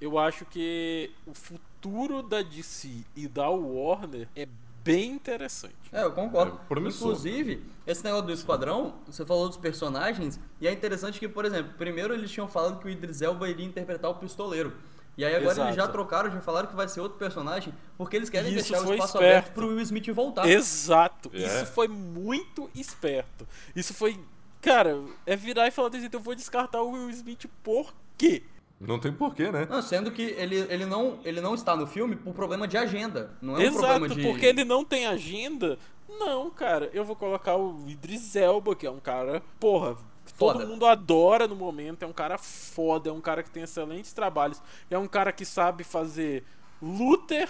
[0.00, 4.48] eu acho que o futuro da DC e da Warner é
[4.82, 5.74] bem interessante.
[5.92, 6.58] É, eu concordo.
[6.58, 6.88] É.
[6.88, 11.72] Inclusive, esse negócio do esquadrão, você falou dos personagens, e é interessante que, por exemplo,
[11.76, 14.72] primeiro eles tinham falado que o Idris Elba iria interpretar o pistoleiro.
[15.16, 15.68] E aí agora Exato.
[15.68, 18.86] eles já trocaram, já falaram que vai ser outro personagem, porque eles querem Isso deixar
[18.86, 19.36] o espaço esperto.
[19.38, 20.48] aberto pro Will Smith voltar.
[20.48, 21.30] Exato.
[21.32, 21.38] É.
[21.38, 23.46] Isso foi muito esperto.
[23.76, 24.18] Isso foi.
[24.60, 28.42] Cara, é virar e falar assim: eu vou descartar o Will Smith por quê?
[28.80, 29.66] Não tem porquê, né?
[29.70, 33.30] Não, sendo que ele, ele, não, ele não está no filme por problema de agenda.
[33.40, 34.22] Não é um Exato, problema de.
[34.22, 35.78] porque ele não tem agenda.
[36.08, 40.60] Não, cara, eu vou colocar o Idris Elba, que é um cara, porra, que todo
[40.60, 40.66] Foda.
[40.66, 44.60] mundo adora no momento, é um cara foda, é um cara que tem excelentes trabalhos,
[44.90, 46.44] é um cara que sabe fazer
[46.80, 47.48] Luther,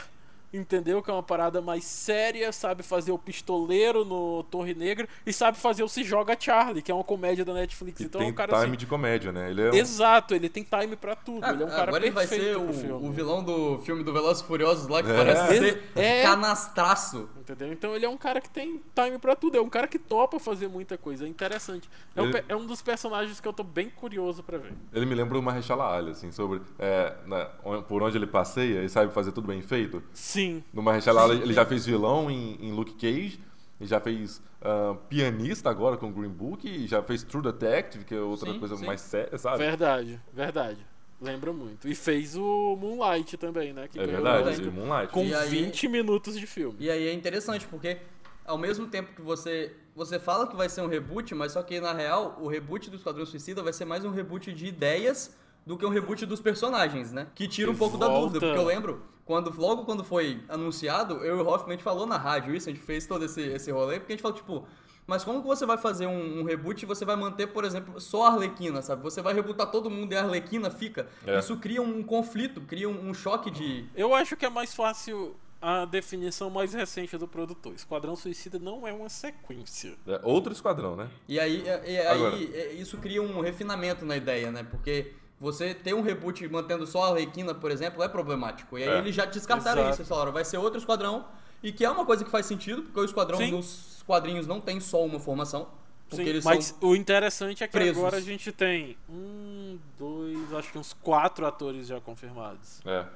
[0.56, 1.02] entendeu?
[1.02, 5.58] Que é uma parada mais séria, sabe fazer o pistoleiro no Torre Negra e sabe
[5.58, 8.00] fazer o Se Joga Charlie, que é uma comédia da Netflix.
[8.00, 9.50] E então tem é um cara time assim, de comédia, né?
[9.50, 11.44] Ele é um- Exato, ele tem time pra tudo.
[11.44, 13.08] Ah, ele é um cara agora ele vai ser pro o, filme.
[13.08, 15.16] o vilão do filme do Velozes e Furiosos lá, que É.
[15.16, 16.22] parece ser É.
[16.22, 17.28] canastraço.
[17.40, 17.72] Entendeu?
[17.72, 20.38] Então ele é um cara que tem time pra tudo, é um cara que topa
[20.38, 21.90] fazer muita coisa, é interessante.
[22.16, 24.72] É, um, Ele- pe- é um dos personagens que eu tô bem curioso pra ver.
[24.94, 27.44] Ele me lembra o Marechal Ali, assim, sobre é, na-
[27.86, 30.02] por onde ele passeia e sabe fazer tudo bem feito.
[30.14, 33.38] Sim, No Marechal Ali, ele já fez vilão em, em Luke Cage,
[33.80, 38.14] e já fez ah, pianista agora com Green Book, e já fez True Detective, que
[38.14, 38.86] é outra Sim, coisa sim.
[38.86, 39.58] mais séria, sabe?
[39.58, 40.78] verdade, verdade.
[41.20, 41.88] Lembra muito.
[41.88, 43.88] E fez o Moonlight também, né?
[43.88, 45.12] Que É verdade, o- Moonlight.
[45.12, 46.76] Com E aí- 20 minutos de filme.
[46.80, 47.98] E aí é interessante, porque
[48.44, 51.80] ao mesmo tempo que você você fala que vai ser um reboot, mas só que
[51.80, 55.32] na real o reboot do Esquadrão Suicida vai ser mais um reboot de ideias
[55.66, 57.28] do que um reboot dos personagens, né?
[57.34, 61.24] Que tira um pouco da volta- dúvida, porque eu lembro quando logo quando foi anunciado,
[61.24, 63.40] eu e o Hoffman a gente falou na rádio isso, a gente fez todo esse
[63.40, 64.66] esse rolê, porque a gente falou tipo
[65.06, 68.00] mas como que você vai fazer um, um reboot e você vai manter, por exemplo,
[68.00, 69.02] só a Arlequina, sabe?
[69.02, 71.06] Você vai rebootar todo mundo e a Arlequina fica.
[71.26, 71.38] É.
[71.38, 73.86] Isso cria um conflito, cria um, um choque de.
[73.94, 77.74] Eu acho que é mais fácil a definição mais recente do produtor.
[77.74, 79.94] Esquadrão Suicida não é uma sequência.
[80.06, 81.08] É outro esquadrão, né?
[81.28, 82.36] E aí, e aí Agora.
[82.36, 84.62] é, isso cria um refinamento na ideia, né?
[84.62, 85.12] Porque
[85.44, 88.78] você ter um reboot mantendo só a Arlequina, por exemplo, é problemático.
[88.78, 88.98] E aí É.
[88.98, 89.92] eles já descartaram Exato.
[89.92, 90.00] isso.
[90.02, 91.26] Eles falaram, vai ser outro esquadrão.
[91.62, 93.50] E que é uma coisa que faz sentido, porque o esquadrão Sim.
[93.52, 95.68] nos quadrinhos não tem só uma formação.
[96.10, 96.88] Sim, eles mas são.
[96.90, 97.96] o interessante é que presos.
[97.98, 102.80] agora a gente tem um, dois, acho que uns quatro atores já confirmados.
[102.84, 103.06] É.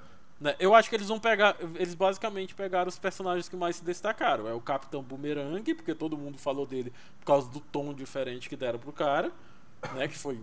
[0.40, 1.56] Né, Eu acho que eles vão pegar.
[1.74, 4.46] Eles basicamente pegaram os personagens que mais se destacaram.
[4.48, 8.56] É o Capitão Boomerang, porque todo mundo falou dele por causa do tom diferente que
[8.56, 9.32] deram pro cara,
[9.94, 10.06] né?
[10.08, 10.38] Que foi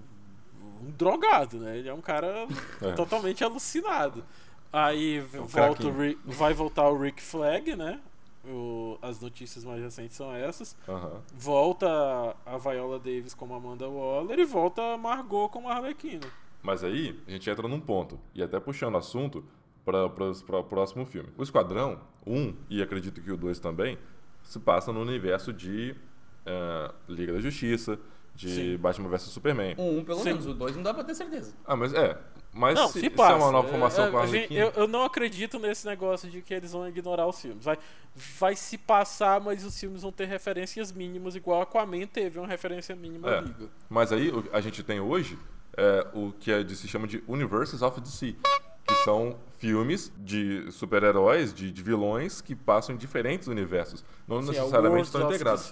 [0.81, 1.77] um drogado, né?
[1.77, 2.47] Ele é um cara
[2.81, 2.91] É.
[2.93, 4.23] totalmente alucinado.
[4.71, 5.91] Aí v- um volta o.
[5.97, 7.99] Rick- vai voltar o Rick Flag, né?
[8.47, 10.75] O- as notícias mais recentes são essas.
[10.87, 11.21] aham.
[11.33, 16.25] Volta a Viola Davis como Amanda Waller e volta a Margot como Arlequina.
[16.61, 19.43] Mas aí a gente entra num ponto, e até puxando assunto
[19.85, 21.29] para o próximo filme.
[21.37, 23.97] O Esquadrão 1, e acredito que o 2 também,
[24.43, 25.95] se passa no universo de
[26.45, 27.99] eh, Liga da Justiça,
[28.35, 28.77] de Sim.
[28.77, 29.75] Batman vs Superman.
[29.77, 30.25] Um, um pelo Sim.
[30.25, 31.53] menos, o dois não dá pra ter certeza.
[31.65, 32.17] Ah, mas é.
[32.57, 34.59] Mas Não, se, se, se é uma nova formação É, com a gente- Arlequina...
[34.61, 37.65] eu, eu não acredito nesse negócio de que eles vão ignorar os filmes.
[37.65, 37.77] Vai,
[38.39, 42.95] vai se passar, mas os filmes vão ter referências mínimas, igual Aquaman teve uma referência
[42.95, 43.41] mínima É.
[43.41, 43.69] Liga.
[43.89, 45.37] Mas aí a gente tem hoje
[45.77, 48.35] é, o que é de- se chama de Universes of DC,
[48.87, 54.49] que são filmes de super-heróis, de, de vilões que passam em diferentes universos, não Sim,
[54.49, 55.69] é necessariamente Worlds estão integrados.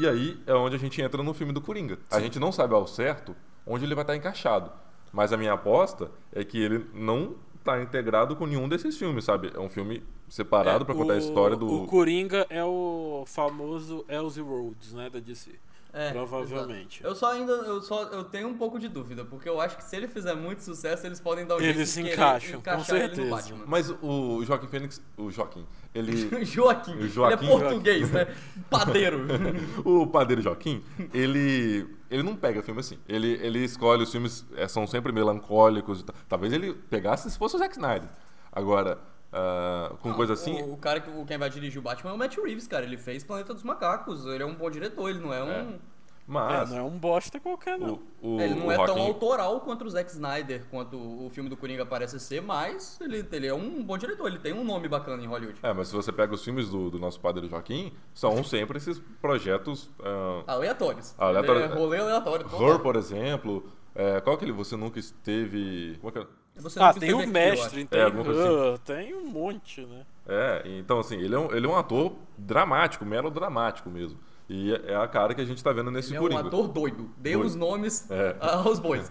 [0.00, 1.98] E aí é onde a gente entra no filme do Coringa.
[2.10, 3.34] A gente não sabe ao certo
[3.66, 4.70] onde ele vai estar encaixado,
[5.12, 9.50] mas a minha aposta é que ele não está integrado com nenhum desses filmes, sabe?
[9.54, 13.24] É um filme separado É, para contar a o- história do O Coringa é o
[13.26, 15.52] famoso Elsie Rhodes, né, da DC.
[15.96, 17.00] É, Provavelmente.
[17.00, 17.06] exato.
[17.06, 19.84] Eu só ainda, eu só eu tenho um pouco de dúvida, porque eu acho que
[19.84, 23.54] se ele fizer muito sucesso, eles podem dar o jeito Eles querer encaixam, com certeza.
[23.64, 26.12] Mas o Joaquim Fênix, o Joaquim, ele
[26.44, 27.44] Joaquim, O Joaquim.
[27.46, 28.26] ele é português, né?
[28.68, 29.24] Padeiro.
[29.84, 32.98] o padeiro Joaquim, ele ele não pega filme assim.
[33.08, 36.00] Ele, ele escolhe os filmes, é, são sempre melancólicos.
[36.00, 36.14] e tal.
[36.28, 38.08] Talvez ele pegasse se fosse o Zack Snyder.
[38.52, 38.98] Agora,
[39.34, 40.62] ah, com coisa assim.
[40.62, 42.84] O, o cara que o- quem vai dirigir o Batman é o Matt Reeves, cara.
[42.84, 44.24] Ele fez Planeta dos Macacos.
[44.26, 45.78] Ele é um bom diretor, ele não é um.
[46.26, 48.00] Mas É, não é um bosta qualquer, não.
[48.22, 51.50] o, o, ele não é tão Joaquim- autoral quanto o Zack Snyder, quanto o filme
[51.50, 54.88] do Coringa parece ser, mas ele, ele é um bom diretor, ele tem um nome
[54.88, 55.58] bacana em Hollywood.
[55.62, 58.98] É, mas se você pega os filmes do, do nosso padre Joaquim, são sempre esses
[59.20, 59.90] projetos.
[60.02, 61.14] ah, Aleatórios.
[61.18, 61.60] Aleatório.
[61.60, 62.46] É rolê aleatório.
[62.46, 63.62] Horror, por exemplo.
[63.94, 65.98] É, qual que ele você nunca esteve.
[66.00, 66.26] Como é que é?
[66.56, 67.88] Você Ah, tem o aqui, mestre, acho.
[67.88, 68.74] tem, É, coisa assim.
[68.74, 70.02] Ah, tem um monte, né?
[70.26, 74.18] É, então assim, ele é um, ele é um ator dramático, melodramático mesmo.
[74.48, 76.46] E é é a cara que a gente tá vendo nesse Ele é um Coringa.
[76.48, 77.10] ator doido.
[77.16, 77.46] Dê Doido.
[77.46, 78.36] os nomes É.
[78.40, 79.10] aos bois.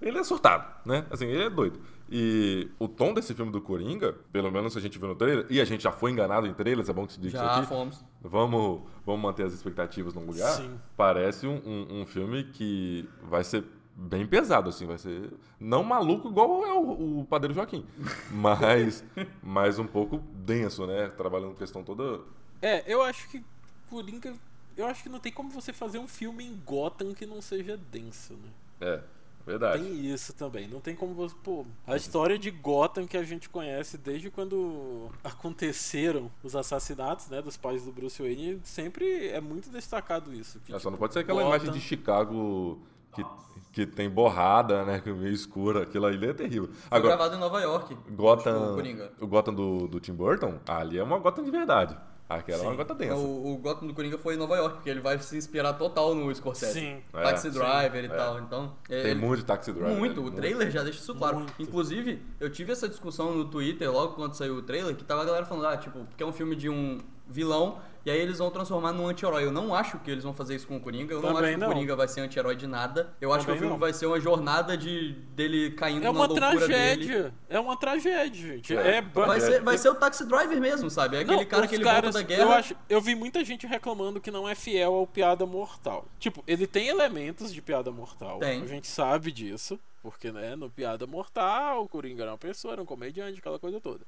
[0.00, 1.04] Ele é surtado, né?
[1.10, 1.78] Assim, ele é doido.
[2.10, 5.60] E o tom desse filme do Coringa, pelo menos a gente viu no trailer, e
[5.60, 7.66] a gente já foi enganado em trailers, é bom que se diga isso Já aqui.
[7.66, 8.02] fomos.
[8.22, 10.52] Vamos, vamos manter as expectativas no lugar.
[10.52, 10.80] Sim.
[10.96, 13.64] Parece um, um, um filme que vai ser
[14.02, 15.30] bem pesado, assim, vai ser
[15.60, 17.84] não maluco igual é o, o Padeiro Joaquim,
[18.32, 19.04] mas,
[19.42, 21.08] mas um pouco denso, né?
[21.10, 22.20] Trabalhando questão toda.
[22.62, 23.42] É, eu acho que
[23.90, 24.34] Coringa.
[24.76, 27.76] Eu acho que não tem como você fazer um filme em Gotham que não seja
[27.92, 28.48] denso, né?
[28.80, 29.00] É,
[29.44, 29.82] verdade.
[29.82, 30.66] Tem isso também.
[30.68, 31.34] Não tem como você.
[31.42, 37.42] Pô, a história de Gotham que a gente conhece desde quando aconteceram os assassinatos, né,
[37.42, 40.58] dos pais do Bruce Wayne, sempre é muito destacado isso.
[40.60, 42.78] que, É, só não tipo, pode ser aquela Gotham- imagem de Chicago
[43.12, 43.24] que,
[43.72, 45.00] que tem borrada, né?
[45.00, 45.82] que é Meio escura.
[45.82, 46.68] Aquilo ali é terrível.
[46.72, 47.96] Foi Agora, gravado em Nova York.
[48.10, 49.12] Gotham, o Coringa.
[49.20, 51.96] o Gotham do, do Tim Burton, ali é uma Gotham de verdade.
[52.28, 52.76] Aquela é uma Sim.
[52.76, 53.16] Gotham densa.
[53.16, 56.14] O, o Gotham do Coringa foi em Nova York, porque ele vai se inspirar total
[56.14, 56.74] no Scorsese.
[56.74, 57.02] Sim.
[57.12, 58.08] É, Taxi sim, Driver e é.
[58.08, 58.38] tal.
[58.38, 59.98] Então, é, Tem ele- muito de Taxi Driver.
[59.98, 61.38] Muito, o trailer já deixa isso claro.
[61.38, 61.52] Muito.
[61.58, 65.24] Inclusive, eu tive essa discussão no Twitter logo quando saiu o trailer, que tava a
[65.24, 68.50] galera falando, ah, tipo, porque é um filme de um vilão, e aí eles vão
[68.50, 69.44] transformar num anti-herói.
[69.44, 71.54] Eu não acho que eles vão fazer isso com o Coringa, eu não Também acho
[71.54, 71.68] que não.
[71.68, 73.14] o Coringa vai ser anti-herói de nada.
[73.20, 73.78] Eu acho que o filme não.
[73.78, 76.58] vai ser uma jornada de dele caindo É na uma loucura dele.
[76.66, 77.34] tragédia.
[77.48, 78.76] É uma tragédia, gente.
[78.76, 78.96] É.
[78.96, 81.16] É, ba- Vai ser, vai ser o Taxi Driver mesmo, sabe?
[81.16, 82.42] É aquele Não, cara os que ele caras- volta da guerra.
[82.42, 86.06] Eu, acho, eu vi muita gente reclamando que não é fiel ao Piada Mortal.
[86.18, 88.38] Tipo, ele tem elementos de Piada Mortal.
[88.38, 88.62] Tem.
[88.62, 89.78] A gente sabe disso.
[90.02, 93.78] Porque, né, no Piada Mortal, o Coringa era uma pessoa, era um comediante, aquela coisa
[93.82, 94.00] toda.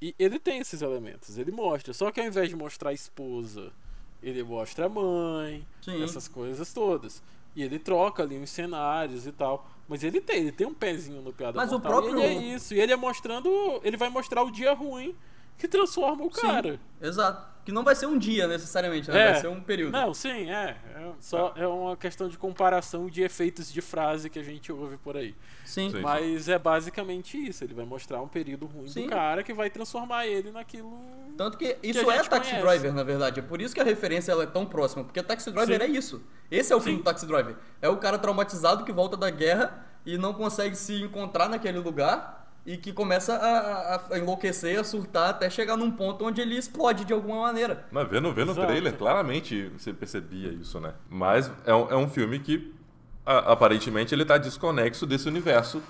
[0.00, 1.92] E ele tem esses elementos, ele mostra.
[1.92, 3.72] Só que ao invés de mostrar a esposa,
[4.22, 6.02] ele mostra a mãe, Sim.
[6.02, 7.22] essas coisas todas.
[7.56, 9.68] E ele troca ali uns cenários e tal.
[9.88, 12.02] Mas ele tem, ele tem um pezinho no Piada Mas o Mortal.
[12.02, 12.74] próprio- E ele é isso.
[12.74, 13.48] E ele é mostrando.
[13.82, 15.16] Ele vai mostrar o dia ruim
[15.56, 16.80] que transforma o Sim, cara.
[17.00, 17.57] Exato.
[17.68, 19.20] Que não vai ser um dia necessariamente, né?
[19.20, 19.32] É.
[19.32, 19.92] Vai ser um período.
[19.92, 20.74] Não, sim, é.
[20.94, 24.96] é só é uma questão de comparação de efeitos de frase que a gente ouve
[24.96, 25.34] por aí.
[25.66, 25.90] Sim.
[25.90, 26.00] Sim.
[26.00, 27.62] Mas é basicamente isso.
[27.62, 29.02] Ele vai mostrar um período ruim Sim.
[29.02, 30.98] do cara que vai transformar ele naquilo.
[31.36, 32.66] Tanto que isso a é Taxi conhece.
[32.66, 33.40] Driver, na verdade.
[33.40, 35.04] É por isso que a referência ela é tão próxima.
[35.04, 35.84] Porque Taxi Driver Sim.
[35.84, 36.22] é isso.
[36.50, 37.54] Esse é o filme do Taxi Driver.
[37.82, 42.37] É o cara traumatizado que volta da guerra e não consegue se encontrar naquele lugar
[42.70, 46.54] e que começa a, a- a enlouquecer, a surtar, até chegar num ponto onde ele
[46.54, 47.86] explode de alguma maneira.
[47.90, 50.92] Mas vendo, vendo o trailer, claramente você percebia isso, né?
[51.08, 52.74] Mas é um, é um filme que
[53.24, 55.82] a- aparentemente ele tá desconexo desse universo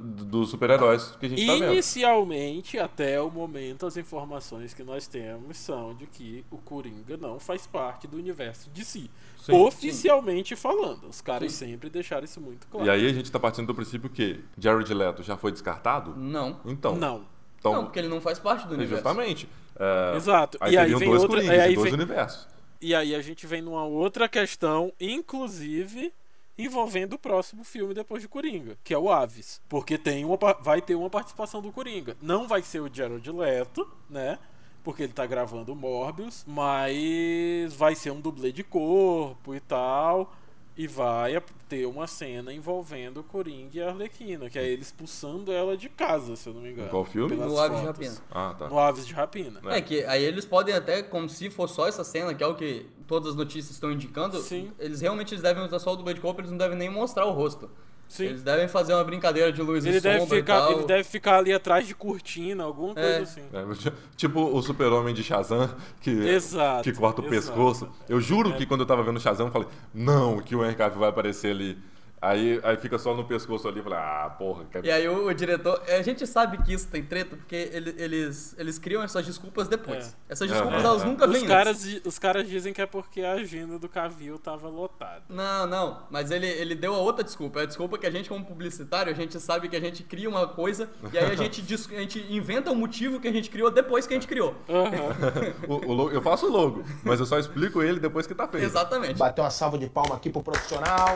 [0.00, 1.72] dos super-heróis que a gente tá vendo.
[1.74, 7.38] Inicialmente, até o momento, as informações que nós temos são de que o Coringa não
[7.38, 9.10] faz parte do universo de si.
[9.42, 9.52] Sim.
[9.60, 11.08] Oficialmente falando.
[11.08, 12.86] Os caras sempre deixaram isso muito claro.
[12.86, 16.14] E aí a gente tá partindo do princípio que Jared Leto já foi descartado?
[16.16, 16.60] Não.
[16.64, 16.94] Então.
[16.96, 17.26] Não.
[17.58, 19.02] Então, não, porque ele não faz parte do universo.
[19.04, 19.48] justamente.
[19.78, 20.58] É, Exato.
[20.60, 22.48] Aí E aí vem dois outra- Coringas e aí dois vem- universos.
[22.80, 26.12] E aí a gente vem numa outra questão, inclusive
[26.58, 30.82] envolvendo o próximo filme depois de Coringa, que é o Aves, porque tem uma vai
[30.82, 32.16] ter uma participação do Coringa.
[32.20, 34.38] Não vai ser o Jared Leto, né?
[34.82, 40.32] Porque ele tá gravando Morbius, mas vai ser um dublê de corpo e tal.
[40.74, 45.52] E vai ter uma cena envolvendo o Coringa e a Arlequina, que é ele expulsando
[45.52, 46.88] ela de casa, se eu não me engano.
[46.88, 47.36] Qual filme?
[47.36, 47.86] No Aves de.
[47.86, 48.16] Rapina.
[48.30, 48.68] Ah, tá.
[48.68, 49.60] No Aves de Rapina.
[49.66, 52.54] É que aí eles podem até, como se fosse só essa cena, que é o
[52.54, 54.72] que todas as notícias estão indicando, Sim.
[54.78, 57.26] eles realmente eles devem usar só o dublê de corpo, eles não devem nem mostrar
[57.26, 57.70] o rosto.
[58.12, 58.24] Sim.
[58.26, 60.72] Eles devem fazer uma brincadeira de luz Ele e deve, sombra e ficar, tal.
[60.72, 63.18] ele deve ficar ali atrás de cortina, alguma coisa É.
[63.22, 63.40] assim.
[63.50, 67.56] É, tipo o super-homem de Shazam, que, Exato, que corta o exato.
[67.56, 67.88] pescoço.
[68.06, 68.52] Eu juro É.
[68.52, 71.52] que quando eu tava vendo Shazam, eu falei, não, que o Henry Cavill vai aparecer
[71.52, 71.78] ali.
[72.24, 74.64] Aí, aí fica só no pescoço ali, eu falei, ah, porra.
[74.66, 74.78] Que...
[74.86, 78.54] E aí o, o diretor, a gente sabe que isso tem treta, porque ele- eles,
[78.56, 80.16] eles criam essas desculpas depois.
[80.28, 81.04] Essas desculpas É, elas é.
[81.04, 82.00] nunca Os vêm caras, antes.
[82.06, 85.22] os caras dizem que é porque a agenda do Cavil tava lotada.
[85.28, 87.58] Não, não, mas ele, ele deu a outra desculpa.
[87.58, 90.28] É a desculpa que a gente, como publicitário, a gente sabe que a gente cria
[90.28, 91.60] uma coisa e aí a gente,
[91.96, 94.54] a gente inventa um motivo que a gente criou depois que a gente criou.
[94.68, 95.52] Aham.
[95.66, 98.46] O- o logo- eu faço o logo, mas eu só explico ele depois que tá
[98.46, 98.64] feito.
[98.64, 99.18] Exatamente.
[99.18, 101.14] Bater uma salva de palma aqui pro profissional.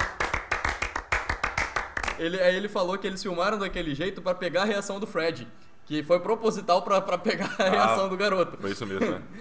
[2.18, 5.46] Ele, aí ele falou que eles filmaram daquele jeito pra pegar a reação do Fred.
[5.84, 8.56] Que foi proposital pra, pra pegar a reação do garoto.
[8.60, 9.22] Foi isso mesmo, né?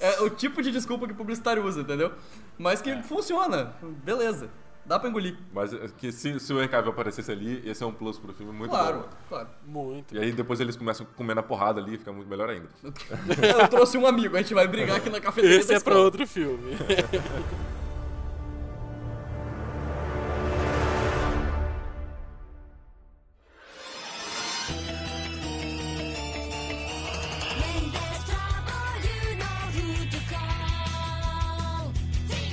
[0.00, 2.12] É o tipo de desculpa que o publicitário usa, entendeu?
[2.58, 3.72] Mas que funciona.
[4.04, 4.50] Beleza.
[4.84, 5.38] Dá pra engolir.
[5.52, 8.52] Mas é que se, se o Henry aparecesse ali, esse é um plus pro filme
[8.52, 9.08] muito Claro, bom.
[9.28, 9.48] claro.
[9.64, 10.14] Muito.
[10.14, 12.68] E aí depois eles começam a comer na porrada ali, fica muito melhor ainda.
[12.82, 15.96] Eu trouxe um amigo, a gente vai brigar aqui na cafeteria Esse da é pra
[15.96, 16.76] outro filme.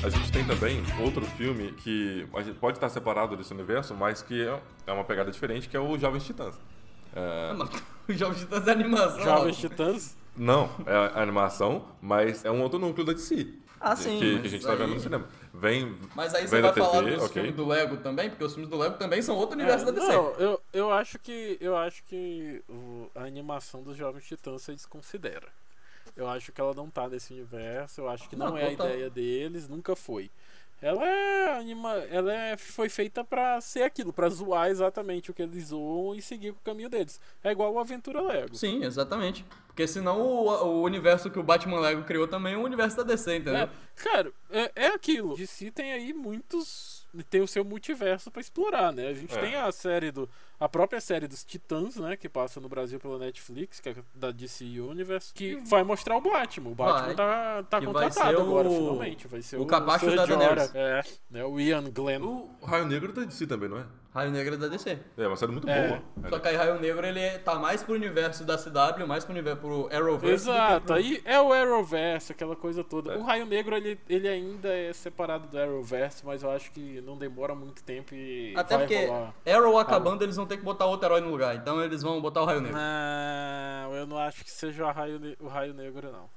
[0.03, 2.27] A gente tem também outro filme que
[2.59, 5.97] pode estar separado desse universo, mas que é, é uma pegada diferente, que é o
[5.97, 6.55] Jovens Titãs.
[7.15, 7.69] É, Ah, mas
[8.09, 9.23] O Jovem Titãs é animação.
[9.23, 10.17] Jovens Titãs.
[10.35, 13.53] Não, é a animação, mas é um outro núcleo da DC.
[13.79, 15.25] Ah, que- sim, Que, que a gente tá aí- vendo no cinema.
[15.53, 15.95] Vem.
[16.15, 17.33] Mas aí você vai falar TV, dos ok.
[17.33, 19.99] filmes do Lego também, porque os filmes do Lego também são outro universo É, da
[19.99, 20.11] DC.
[20.13, 24.73] Não, eu, eu acho que eu acho que o- a animação dos Jovens Titãs se
[24.73, 25.47] desconsidera.
[26.15, 28.71] Eu acho que ela não tá nesse universo, eu acho que não, Não, é a
[28.71, 28.87] total.
[28.87, 30.29] ideia deles, nunca foi.
[30.81, 35.43] Ela é anima, ela é, foi feita pra ser aquilo, pra zoar exatamente o que
[35.43, 37.21] eles zoam e seguir o caminho deles.
[37.43, 38.55] É igual o Aventura Lego.
[38.55, 39.45] Sim, exatamente.
[39.67, 43.03] Porque senão o, o universo que o Batman Lego criou também é o universo da
[43.03, 43.61] DC, entendeu?
[43.63, 45.35] É, cara, é, é aquilo.
[45.35, 47.01] DC tem aí muitos.
[47.29, 49.07] Tem o seu multiverso pra explorar, né?
[49.09, 49.41] A gente É.
[49.41, 50.29] tem a série do.
[50.59, 52.15] A própria série dos Titãs, né?
[52.15, 56.21] Que passa no Brasil pela Netflix, que é da DC Universe, que vai mostrar o
[56.21, 56.69] Batman.
[56.69, 57.15] O Batman Vai.
[57.15, 59.27] tá, tá Que contratado ser agora, o- finalmente.
[59.27, 60.71] Vai ser o o, capacho da Daenerys.
[60.73, 61.43] É, né?
[61.43, 62.21] O Ian Glenn.
[62.23, 63.85] O Raio Negro da DC também, não é?
[64.13, 64.99] Raio Negro é da DC.
[65.17, 65.87] É uma série muito É.
[65.87, 66.01] boa.
[66.29, 69.61] Só que aí Raio Negro ele tá mais pro universo da CW, mais pro universo
[69.61, 70.49] pro Arrowverse.
[70.49, 73.13] Exato, pro- aí é o Arrowverse, aquela coisa toda.
[73.13, 73.17] É.
[73.17, 77.17] O Raio Negro, ele, ele ainda é separado do Arrowverse, mas eu acho que não
[77.17, 79.33] demora muito tempo e Até vai porque rolar.
[79.47, 81.55] Arrow acabando, eles vão ter que botar outro herói no lugar.
[81.55, 82.77] Então eles vão botar o Raio Negro.
[82.77, 86.29] Não, eu não acho que seja o Raio, Ne- o raio Negro, não.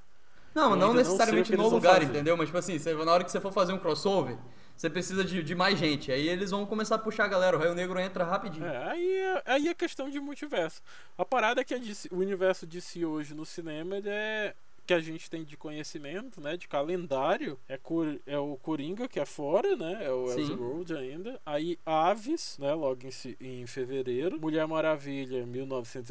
[0.55, 2.37] Não, Eu não não necessariamente sei o que no lugar, entendeu?
[2.37, 4.37] Mas tipo assim, você- na hora que você for fazer um crossover,
[4.75, 6.11] você precisa de, de mais gente.
[6.11, 7.55] Aí eles vão começar a puxar a galera.
[7.55, 8.65] O Raio Negro entra rapidinho.
[8.65, 10.81] É, aí, é- aí é questão de multiverso.
[11.17, 14.53] A parada é que DC o universo DC hoje no cinema, ele é
[14.87, 19.19] que a gente tem de conhecimento, né, de calendário, é, Cor- é o Coringa, que
[19.19, 20.27] é fora, né, é o.
[20.31, 21.41] Elseworld ainda.
[21.43, 22.99] Aí Aves, né, logo
[23.41, 24.39] em, em fevereiro.
[24.39, 25.43] Mulher Maravilha,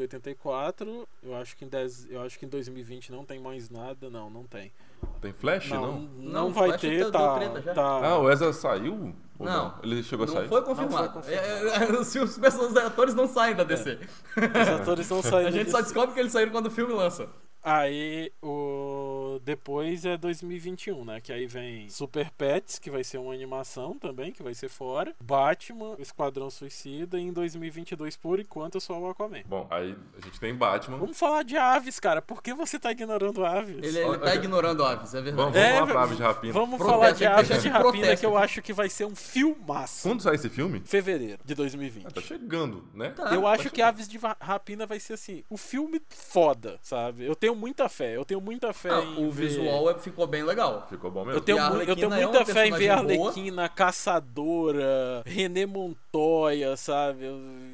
[0.09, 1.09] 1984.
[1.23, 1.69] Eu acho que em
[2.11, 4.73] eu acho que em 2020 não tem mais nada, não, não tem.
[5.21, 5.93] Tem Flash, Não, não?
[6.01, 7.39] não, Não, vai Flash ter, deu- tá,
[7.75, 9.15] tá- Ah, o Ezra saiu?
[9.39, 9.75] Ou Não.
[9.83, 10.49] Ele chegou a Não sair?
[10.49, 11.13] foi Não foi confirmado.
[11.13, 11.45] confirmado.
[11.69, 13.99] É, é, os, os atores não saem da DC.
[14.37, 17.27] Os atores não saem A gente só descobre que eles saíram quando o filme lança.
[17.65, 21.21] Aí o depois é 2021, né?
[21.21, 25.15] Que aí vem Super Pets, que vai ser uma animação também, que vai ser fora.
[25.21, 29.43] Batman, Esquadrão Suicida e em 2022 por enquanto só o Aquaman.
[29.47, 30.99] Bom, aí a gente tem Batman.
[30.99, 32.21] Vamos falar de aves, cara.
[32.21, 33.77] Por que você tá ignorando aves?
[33.83, 35.37] Ele, ele tá ignorando aves, é verdade.
[35.37, 36.53] Vamos, É, vamos lá pra v- Aves de Rapina.
[36.53, 40.07] Vamos Protesto, falar de aves de rapina que eu acho que vai ser um filmaço.
[40.09, 40.83] Quando sai esse filme?
[40.85, 42.07] Fevereiro de 2020.
[42.07, 43.11] Ah, tá chegando, né?
[43.11, 43.35] Tá.
[43.35, 47.25] eu acho que Aves de Rapina vai ser assim, o filme foda, sabe?
[47.25, 50.27] Eu tenho muita fé, eu tenho muita fé Ah, em o ver- visual é- ficou
[50.27, 50.87] bem legal.
[50.89, 51.41] Ficou bom Eu mesmo.
[51.43, 53.17] tenho, E a mu- eu tenho Arlequina é muita uma fé em ver a personagem
[53.19, 53.31] boa.
[53.31, 57.25] Arlequina, Caçadora, René Montoya, sabe?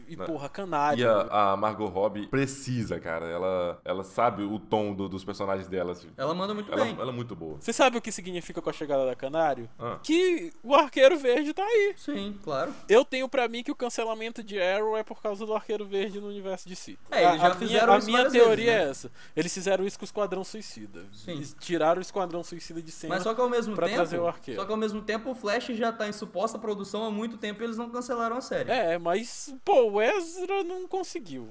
[0.08, 0.26] E Não.
[0.26, 1.00] porra, Canário.
[1.02, 3.26] E a, a Margot Robbie precisa, cara.
[3.26, 5.92] Ela, ela sabe o tom do- dos personagens dela.
[5.92, 6.08] assim.
[6.16, 6.96] Ela manda muito Ela, bem.
[6.98, 7.56] ela é muito boa.
[7.60, 9.68] Você sabe o que significa com a chegada da Canário?
[9.78, 9.98] Ah.
[10.02, 11.94] Que o Arqueiro Verde tá aí.
[11.96, 12.72] Sim, claro.
[12.88, 16.20] Eu tenho pra mim que o cancelamento de Arrow é por causa do Arqueiro Verde
[16.20, 16.98] no universo de si.
[17.10, 18.86] É, eles a, já a minha, fizeram a isso minha teoria vezes, né?
[18.86, 19.12] é essa.
[19.36, 21.04] Eles fizeram isso com o Esquadrão Suicida.
[21.12, 21.32] Sim.
[21.32, 23.14] Eles tiraram o Esquadrão Suicida de cena.
[23.14, 23.96] Mas só que ao mesmo pra tempo.
[23.96, 24.60] trazer o arqueiro.
[24.60, 27.62] Só que ao mesmo tempo o Flash já tá em suposta produção há muito tempo
[27.62, 28.70] e eles não cancelaram a série.
[28.70, 31.48] É, mas, pô, o Ezra não conseguiu.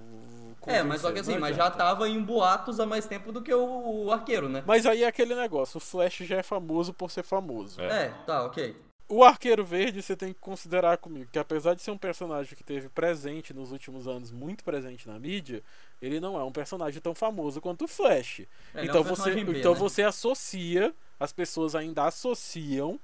[0.68, 3.54] É, mas só que assim, mas já tava em boatos há mais tempo do que
[3.54, 4.64] o, o arqueiro, né?
[4.68, 7.82] Mas aí é aquele negócio, o Flash já é famoso por ser famoso.
[7.82, 8.06] É.
[8.06, 8.76] É, tá, ok.
[9.12, 12.64] O Arqueiro Verde você tem que considerar comigo que apesar de ser um personagem que
[12.64, 15.64] teve presente nos últimos anos, muito presente na mídia,
[16.00, 18.42] ele não é um personagem tão famoso quanto o Flash.
[18.42, 19.80] É, ele é então um você, personagem B, então né?
[19.80, 23.00] você associa, as pessoas ainda associam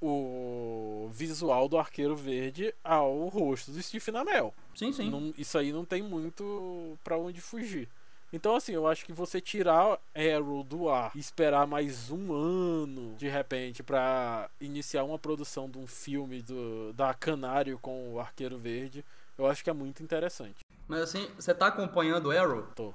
[0.00, 4.54] o visual do Arqueiro Verde ao rosto do Stephen Amell.
[4.74, 5.10] Sim, sim.
[5.10, 7.88] Não- isso aí não tem muito pra onde fugir.
[8.32, 13.16] Então, assim, eu acho que você tirar Arrow do ar e esperar mais um ano,
[13.16, 18.56] de repente, pra iniciar uma produção de um filme do, da Canário com o Arqueiro
[18.56, 19.04] Verde,
[19.36, 20.64] eu acho que é muito interessante.
[20.86, 22.68] Mas assim, você tá acompanhando Arrow?
[22.74, 22.94] Tô.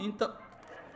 [0.00, 0.32] Então.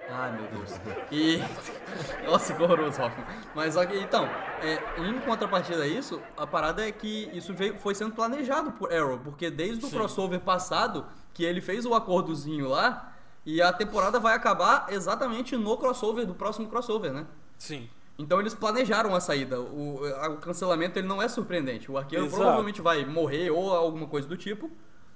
[0.08, 0.72] Ai meu Deus.
[1.12, 1.38] E.
[2.26, 3.24] Nossa, que horroroso, Hoffman.
[3.54, 4.24] Mas ok, então,
[4.60, 8.92] é, em contrapartida a isso, a parada é que isso veio, foi sendo planejado por
[8.92, 9.96] Arrow, porque desde o Sim.
[9.96, 13.11] crossover passado, que ele fez o acordozinho lá,
[13.44, 17.26] e a temporada vai acabar exatamente no crossover, do próximo crossover, né?
[17.58, 17.88] Sim.
[18.18, 19.60] Então eles planejaram a saída.
[19.60, 21.90] O, o cancelamento ele não é surpreendente.
[21.90, 22.40] O arqueiro Exato.
[22.40, 24.70] provavelmente vai morrer ou alguma coisa do tipo.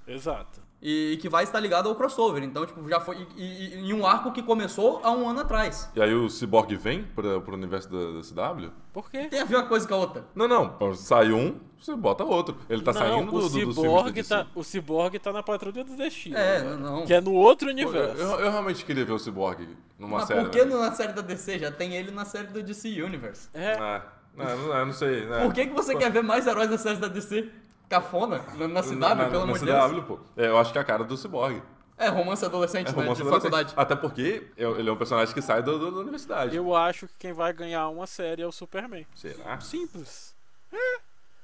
[0.05, 0.61] Exato.
[0.79, 2.43] E que vai estar ligado ao crossover.
[2.43, 3.17] Então, tipo, já foi.
[3.35, 5.89] E, e- e em um arco que começou há um ano atrás.
[5.95, 8.69] E aí o Cyborg vem pra, pro universo da, da CW?
[8.93, 9.25] Por quê?
[9.25, 10.25] Tem a ver uma coisa com a outra.
[10.35, 10.93] Não, não.
[10.93, 12.55] Sai um, você bota outro.
[12.69, 14.29] Ele tá não, saindo o do, do, da Cyborg DC.
[14.29, 16.37] tá, o Cyborg tá na Patrulha do Destino.
[16.37, 17.05] É, agora, não.
[17.07, 18.21] Que é no outro Pô, Eu, universo.
[18.21, 19.67] eu- eu realmente queria ver o Cyborg
[19.97, 20.41] numa Mas série.
[20.41, 20.75] por que né?
[20.75, 21.57] na série da DC?
[21.57, 23.49] Já tem ele na série do DC Universe.
[23.51, 24.05] É, Ah,
[24.35, 25.25] não, não, eu não sei.
[25.25, 25.41] né?
[25.43, 27.49] Por que, que você quer ver mais heróis na série da DC?
[27.89, 28.43] Cafona?
[28.57, 29.91] Na, na CW, Na- na- pelo na amor de Deus.
[29.91, 30.19] CW, pô.
[30.35, 31.61] É, eu acho que é a cara do Cyborg.
[31.97, 32.95] É, romance adolescente, É né?
[32.97, 33.51] romance De adolescente.
[33.51, 33.73] faculdade.
[33.75, 36.55] Até porque ele é um personagem que sai do- do- da universidade.
[36.55, 39.05] Eu acho que quem vai ganhar uma série é o Superman.
[39.15, 39.59] Será?
[39.59, 40.35] Simples.
[40.71, 40.99] É.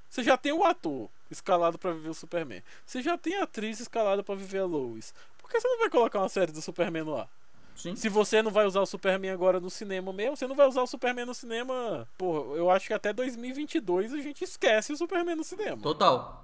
[0.09, 2.61] Você já tem o ator escalado pra viver o Superman.
[2.85, 5.11] Você já tem a atriz escalada pra viver a Lois.
[5.39, 7.27] Por que você não vai colocar uma série do Superman no ar?
[7.75, 7.95] Sim.
[7.95, 10.81] Se você não vai usar o Superman agora no cinema mesmo, você não vai usar
[10.81, 12.07] o Superman no cinema.
[12.17, 15.81] Pô, eu acho que até 2022 a gente esquece o Superman no cinema.
[15.81, 16.42] Total.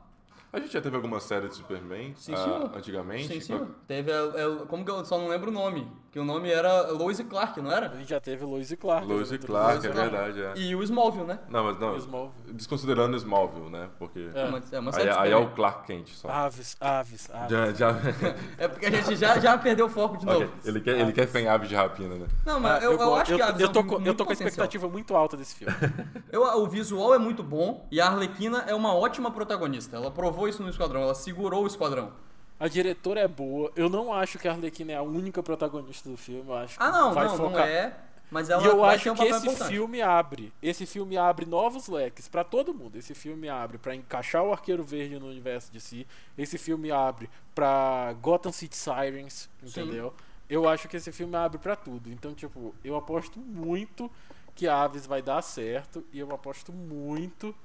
[0.52, 3.28] A gente já teve alguma série de Superman Sim, ah, antigamente?
[3.28, 3.68] Sim, sim.
[3.88, 4.12] Teve.
[4.12, 5.88] a- a- como que eu só não lembro o nome?
[6.12, 7.89] Que o nome era Lois e Clark, não A era?
[7.95, 9.06] gente já teve Lois e Clark.
[9.06, 9.39] Lois e né?
[9.45, 10.10] Clark, Lois e é Clark.
[10.12, 10.54] verdade, é.
[10.64, 11.39] E o Smallville, né?
[11.47, 11.95] Não, mas não.
[11.97, 12.54] Smallville.
[12.54, 13.89] Desconsiderando Smallville, né?
[14.00, 14.28] Porque.
[14.34, 14.41] É.
[14.41, 15.52] É uma, é uma Aí, série de aí é o.
[15.52, 16.28] Clark Kent só.
[16.28, 17.52] Aves, aves, aves.
[17.52, 17.95] Já, já...
[18.58, 20.45] É porque a gente já, já perdeu o foco de novo.
[20.45, 22.26] Ok, Ele quer, ele quer ficar em aves de rapina, né?
[22.43, 24.32] Não, mas Ah, eu, eu go- acho que a eu, tô, com- eu tô com
[24.32, 25.74] a expectativa muito alta desse filme.
[26.32, 29.95] Eu, o visual é muito bom e a Arlequina é uma ótima protagonista.
[29.95, 32.11] Ela provou isso no Esquadrão, ela segurou o Esquadrão.
[32.59, 33.71] A diretora é boa.
[33.75, 36.43] Eu não acho que a Arlequina é a única protagonista do filme.
[36.49, 37.51] Eu acho Ah, não, vai não, focar...
[37.51, 37.97] não é.
[38.31, 39.69] Mas ela E eu acho um que esse importante.
[39.69, 42.95] filme abre, esse filme abre novos leques pra todo mundo.
[42.95, 46.05] Esse filme abre pra encaixar o Arqueiro Verde no universo de si.
[46.37, 50.13] Esse filme abre pra Gotham City Sirens, entendeu?
[50.47, 52.11] Eu acho que esse filme abre pra tudo.
[52.11, 54.11] Então, tipo, eu aposto muito
[54.53, 57.55] que a Aves vai dar certo e eu aposto muito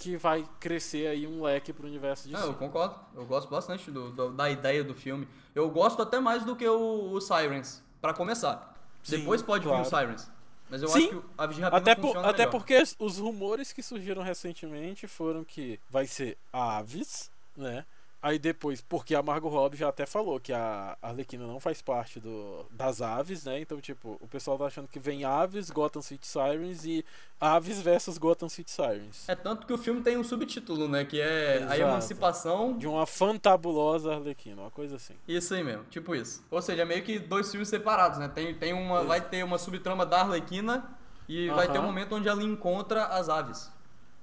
[0.00, 2.42] que vai crescer aí um leque pro universo de si.
[2.42, 2.94] eu concordo.
[3.14, 5.28] Eu gosto bastante do- do- da ideia do filme.
[5.54, 8.74] Eu gosto até mais do que o, o Sirens, pra começar.
[9.02, 9.82] Sim, Depois pode vir claro.
[9.82, 10.30] o Sirens.
[10.70, 10.98] Mas eu Sim.
[10.98, 12.50] acho que de Rapina Até, por- até melhor.
[12.50, 17.84] porque os rumores que surgiram recentemente foram que vai ser Aves, né?
[18.22, 22.20] Aí depois, porque a Margot Robbie já até falou que a Arlequina não faz parte
[22.20, 23.60] do, das aves, né?
[23.60, 27.02] Então, tipo, o pessoal tá achando que vem Aves, Gotham City Sirens e
[27.40, 29.26] Aves versus Gotham City Sirens.
[29.26, 31.02] É tanto que o filme tem um subtítulo, né?
[31.06, 31.80] Que é a Exato.
[31.80, 32.76] emancipação.
[32.76, 35.14] De uma fantabulosa Arlequina, uma coisa assim.
[35.26, 36.44] Isso aí mesmo, tipo isso.
[36.50, 38.28] Ou seja, é meio que dois filmes separados, né?
[38.28, 40.84] Tem, tem uma, vai ter uma subtrama da Arlequina
[41.26, 43.70] e vai ter um momento onde ela encontra as aves.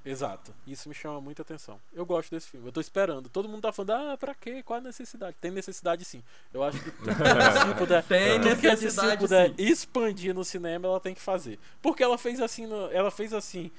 [0.09, 0.53] Exato.
[0.65, 1.79] Isso me chama muita atenção.
[1.93, 2.67] Eu gosto desse filme.
[2.67, 3.27] Eu tô esperando.
[3.29, 4.63] Todo mundo tá falando, ah, pra quê?
[4.63, 5.35] Qual a necessidade?
[5.41, 6.23] Tem necessidade sim.
[6.53, 9.55] Eu acho que tudo que puder, Tem tudo que a DC puder sim.
[9.57, 11.59] expandir no cinema, ela tem que fazer.
[11.81, 13.69] Porque ela fez assim, no- ela fez assim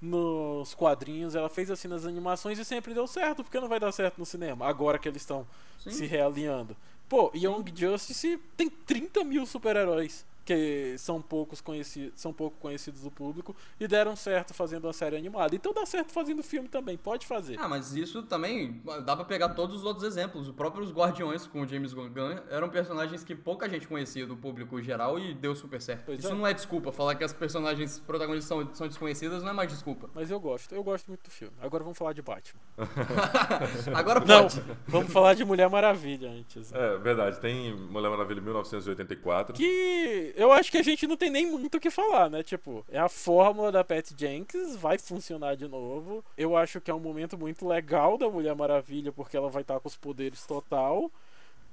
[0.00, 3.42] nos quadrinhos, ela fez assim nas animações e sempre deu certo.
[3.42, 4.66] Por que não vai dar certo no cinema?
[4.66, 5.46] Agora que eles estão
[5.78, 6.76] se realinhando.
[7.08, 13.10] Pô, Young Justice tem 30 mil super-heróis que são poucos conhecidos, são pouco conhecidos do
[13.10, 15.54] público e deram certo fazendo uma série animada.
[15.56, 17.58] Então dá certo fazendo filme também, pode fazer.
[17.58, 20.48] Ah, mas isso também dá pra pegar todos os outros exemplos.
[20.48, 24.80] Os próprios Guardiões com o James Gunn eram personagens que pouca gente conhecia do público
[24.80, 26.04] geral e deu super certo.
[26.06, 26.34] Pois isso é.
[26.34, 26.92] não é desculpa.
[26.92, 30.08] Falar que as personagens protagonistas são, são desconhecidas não é mais desculpa.
[30.14, 31.54] Mas eu gosto, eu gosto muito do filme.
[31.60, 32.60] Agora vamos falar de Batman.
[33.94, 34.62] Agora Não, pode.
[34.86, 36.72] vamos falar de Mulher Maravilha antes.
[36.72, 37.40] É, verdade.
[37.40, 39.54] Tem Mulher Maravilha 1984.
[39.56, 42.42] Que eu acho que a gente não tem nem muito o que falar, né?
[42.42, 46.22] Tipo, é a fórmula da Pat Jenkins, vai funcionar de novo.
[46.36, 49.80] Eu acho que é um momento muito legal da Mulher Maravilha, porque ela vai estar
[49.80, 51.10] com os poderes total.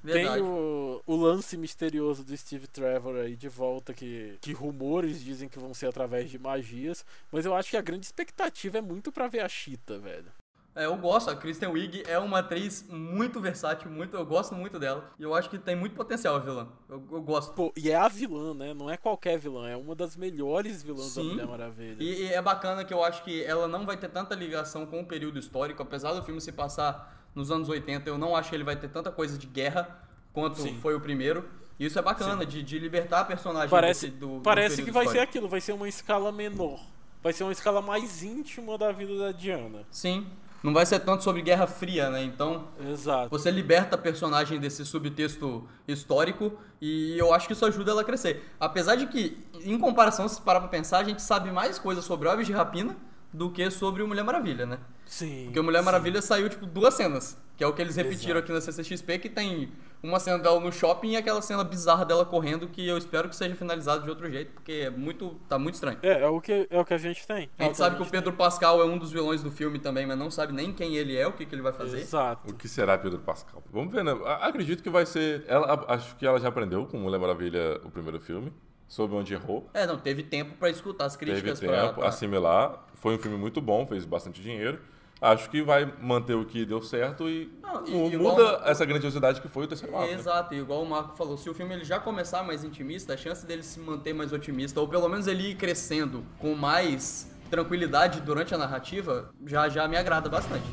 [0.02, 0.36] Verdade.
[0.36, 5.50] Tem o, o lance misterioso do Steve Trevor aí de volta, que, que rumores dizem
[5.50, 7.06] que vão ser através de magias.
[7.32, 10.32] Mas eu acho que a grande expectativa é muito pra ver a Cheetah, velho.
[10.76, 11.30] É, eu gosto.
[11.30, 15.12] A Kristen Wiig é uma atriz muito versátil, muito, eu gosto muito dela.
[15.20, 16.68] E eu acho que tem muito potencial a vilã.
[16.90, 17.54] Eu, eu gosto.
[17.54, 18.74] Pô, e é a vilã, né?
[18.74, 21.30] Não é qualquer vilã, é uma das melhores vilãs da Sim.
[21.32, 21.98] Mulher Maravilha.
[22.00, 25.02] E, e é bacana que eu acho que ela não vai ter tanta ligação com
[25.02, 28.56] o período histórico, apesar do filme se passar nos anos 80, eu não acho que
[28.56, 30.00] ele vai ter tanta coisa de guerra
[30.32, 30.80] quanto Sim.
[30.82, 31.48] foi o primeiro.
[31.80, 34.86] E isso é bacana, de, de libertar a personagem Parece, desse- do, do parece período
[34.88, 35.30] que vai ser histórico.
[35.32, 36.80] aquilo, vai ser uma escala menor.
[37.22, 39.86] Vai ser uma escala mais íntima da vida da Diana.
[39.90, 40.28] Sim.
[40.64, 42.24] Não vai ser tanto sobre Guerra Fria, né?
[42.24, 43.30] Então, Exato.
[43.30, 48.06] você liberta a personagem desse subtexto histórico e eu acho que isso ajuda ela a
[48.06, 48.50] crescer.
[48.58, 52.30] Apesar de que, em comparação, se parar pra pensar, a gente sabe mais coisas sobre
[52.30, 52.96] Aves de Rapina
[53.34, 54.78] do que sobre o Mulher Maravilha, né?
[55.06, 55.46] Sim.
[55.46, 55.86] Porque o Mulher sim.
[55.86, 57.38] Maravilha saiu, tipo, duas cenas.
[57.58, 58.46] Que é o que eles repetiram Exato.
[58.46, 59.72] aqui na CCXP, que tem
[60.02, 63.36] uma cena dela no shopping e aquela cena bizarra dela correndo, que eu espero que
[63.36, 65.40] seja finalizado de outro jeito, porque é muito.
[65.48, 66.00] tá muito estranho.
[66.02, 67.50] É, é o que, é o que a gente tem.
[67.60, 70.18] A gente sabe que o Pedro Pascal é um dos vilões do filme também, mas
[70.18, 71.82] não sabe nem quem ele é, o que, que ele vai tem.
[71.82, 72.00] fazer.
[72.00, 72.52] Exato.
[72.52, 73.62] O que será Pedro Pascal?
[73.72, 74.12] Vamos ver, né?
[74.26, 75.44] A- Acredito que vai ser.
[75.48, 78.52] Ela, a- acho que ela já aprendeu com Mulher Maravilha o primeiro filme.
[78.88, 79.70] Soube onde errou.
[79.74, 82.08] É, não, teve tempo pra escutar as Teve críticas tempo, pra, pra...
[82.08, 82.86] assimilar.
[82.96, 84.80] Foi um filme muito bom, fez bastante dinheiro.
[85.22, 89.48] Acho que vai manter o que deu certo e, Não, e- muda essa grandiosidade que
[89.48, 90.06] foi o terceiro ato.
[90.08, 90.12] né?
[90.14, 93.18] Exato, e igual o Marco falou, se o filme ele já começar mais intimista, a
[93.18, 98.20] chance dele se manter mais otimista, ou pelo menos ele ir crescendo com mais tranquilidade
[98.20, 100.66] durante a narrativa, já já me agrada bastante.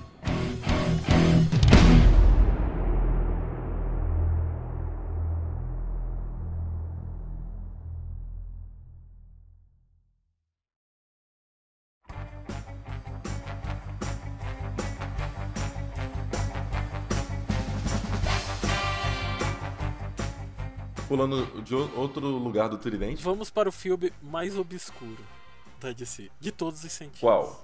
[21.11, 23.21] Pulando de outro lugar do tridente.
[23.21, 25.19] Vamos para o filme mais obscuro
[25.81, 26.31] da DC.
[26.39, 27.19] De todos os sentidos.
[27.19, 27.61] Qual?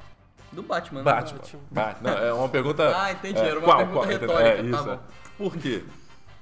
[0.50, 1.04] Do Batman, né?
[1.04, 1.38] Batman.
[1.38, 1.60] Batman.
[1.70, 2.10] Batman.
[2.10, 2.90] Não, é uma pergunta.
[2.96, 4.92] Ah, entendi, é, era uma qual, pergunta qual, retórica, É, tá isso, bom.
[4.92, 4.98] é.
[5.38, 5.84] Por quê?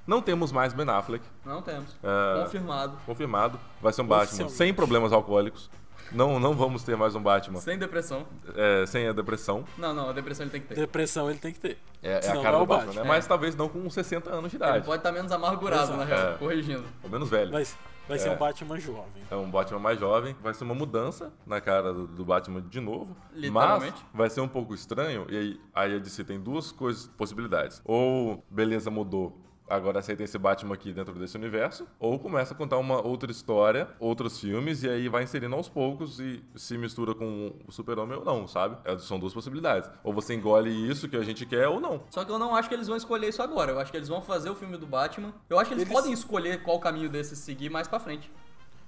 [0.07, 1.23] Não temos mais Ben Affleck.
[1.45, 1.95] Não temos.
[2.03, 2.43] É.
[2.43, 2.97] Confirmado.
[3.05, 3.61] Confirmado.
[3.83, 4.57] Vai ser um Batman Oficialmente.
[4.57, 5.71] sem problemas alcoólicos.
[6.15, 8.25] Não, não vamos ter mais um Batman Sem depressão.
[8.55, 9.65] é, sem a depressão.
[9.77, 10.75] Não, não, a depressão ele tem que ter.
[10.77, 11.77] Depressão ele tem que ter.
[12.03, 13.03] É, é a cara é do Batman, Batman.
[13.03, 13.09] né?
[13.09, 14.87] Mas talvez não com 60 anos de Ele idade.
[14.87, 15.99] pode estar menos amargurado, Exato.
[15.99, 16.35] na real, É.
[16.37, 16.85] corrigindo.
[17.03, 17.51] Ou menos velho.
[17.51, 17.67] Vai,
[18.07, 18.33] vai ser É.
[18.33, 19.23] um Batman jovem.
[19.31, 20.37] É um Batman mais jovem.
[20.41, 23.17] Vai ser uma mudança na cara do, do Batman de novo.
[23.35, 23.97] Literalmente.
[24.13, 25.27] Mas vai ser um pouco estranho.
[25.29, 27.83] E aí, aí a DC tem duas coisas, possibilidades.
[27.85, 29.37] Ou, beleza, mudou.
[29.69, 31.87] Agora aceita esse Batman aqui dentro desse universo.
[31.99, 36.21] Ou começa a contar uma outra história, outros filmes, e aí vai inserindo aos poucos
[36.21, 38.77] e se mistura com o Super-Homem ou não, sabe?
[38.85, 39.89] É, são duas possibilidades.
[40.03, 42.03] Ou você engole isso que a gente quer ou não.
[42.11, 43.73] Só que eu não acho que eles vão escolher isso agora.
[43.73, 45.33] Eu acho que eles vão fazer o filme do Batman.
[45.49, 48.31] Eu acho que eles, Eles- podem escolher qual caminho desses seguir mais pra frente.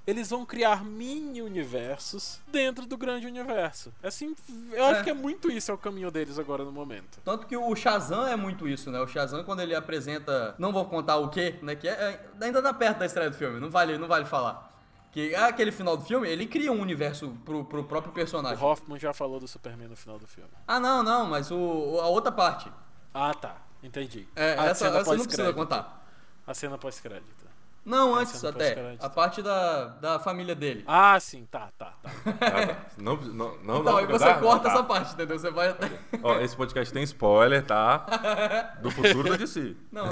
[0.06, 3.92] Eles vão criar mini universos dentro do grande universo.
[4.02, 4.36] Assim,
[4.72, 5.02] eu acho É.
[5.02, 7.18] que é muito isso é o caminho deles agora no momento.
[7.24, 9.00] Tanto que o Shazam é muito isso, né?
[9.00, 10.54] O Shazam, quando ele apresenta.
[10.58, 11.74] Não vou contar o quê, né?
[11.74, 14.72] Que é, é- ainda tá perto da estreia do filme, não vale, não vale falar.
[15.10, 18.62] Que é aquele final do filme, ele cria um universo pro, pro próprio O personagem.
[18.64, 20.50] Hoffman já falou do Superman no final do filme.
[20.68, 22.70] Ah, não, não, mas o, o- a outra parte.
[23.12, 23.56] Ah, tá.
[23.82, 24.28] Entendi.
[24.36, 26.06] É, A essa, cena essa não precisa contar.
[26.46, 27.45] A cena pós-crédito.
[27.86, 28.96] Não, antes até.
[28.98, 30.82] A parte da, da família dele.
[30.88, 32.10] Ah, sim, tá, tá, tá.
[32.40, 32.86] Ah, tá.
[32.98, 34.74] Não, não, não, Então, não, aí você tá, corta tá.
[34.74, 35.38] essa parte, entendeu?
[35.38, 35.88] Você vai até.
[36.20, 37.98] Ó, esse podcast tem spoiler, tá?
[38.82, 39.76] Do futuro da DC.
[39.92, 40.08] Não,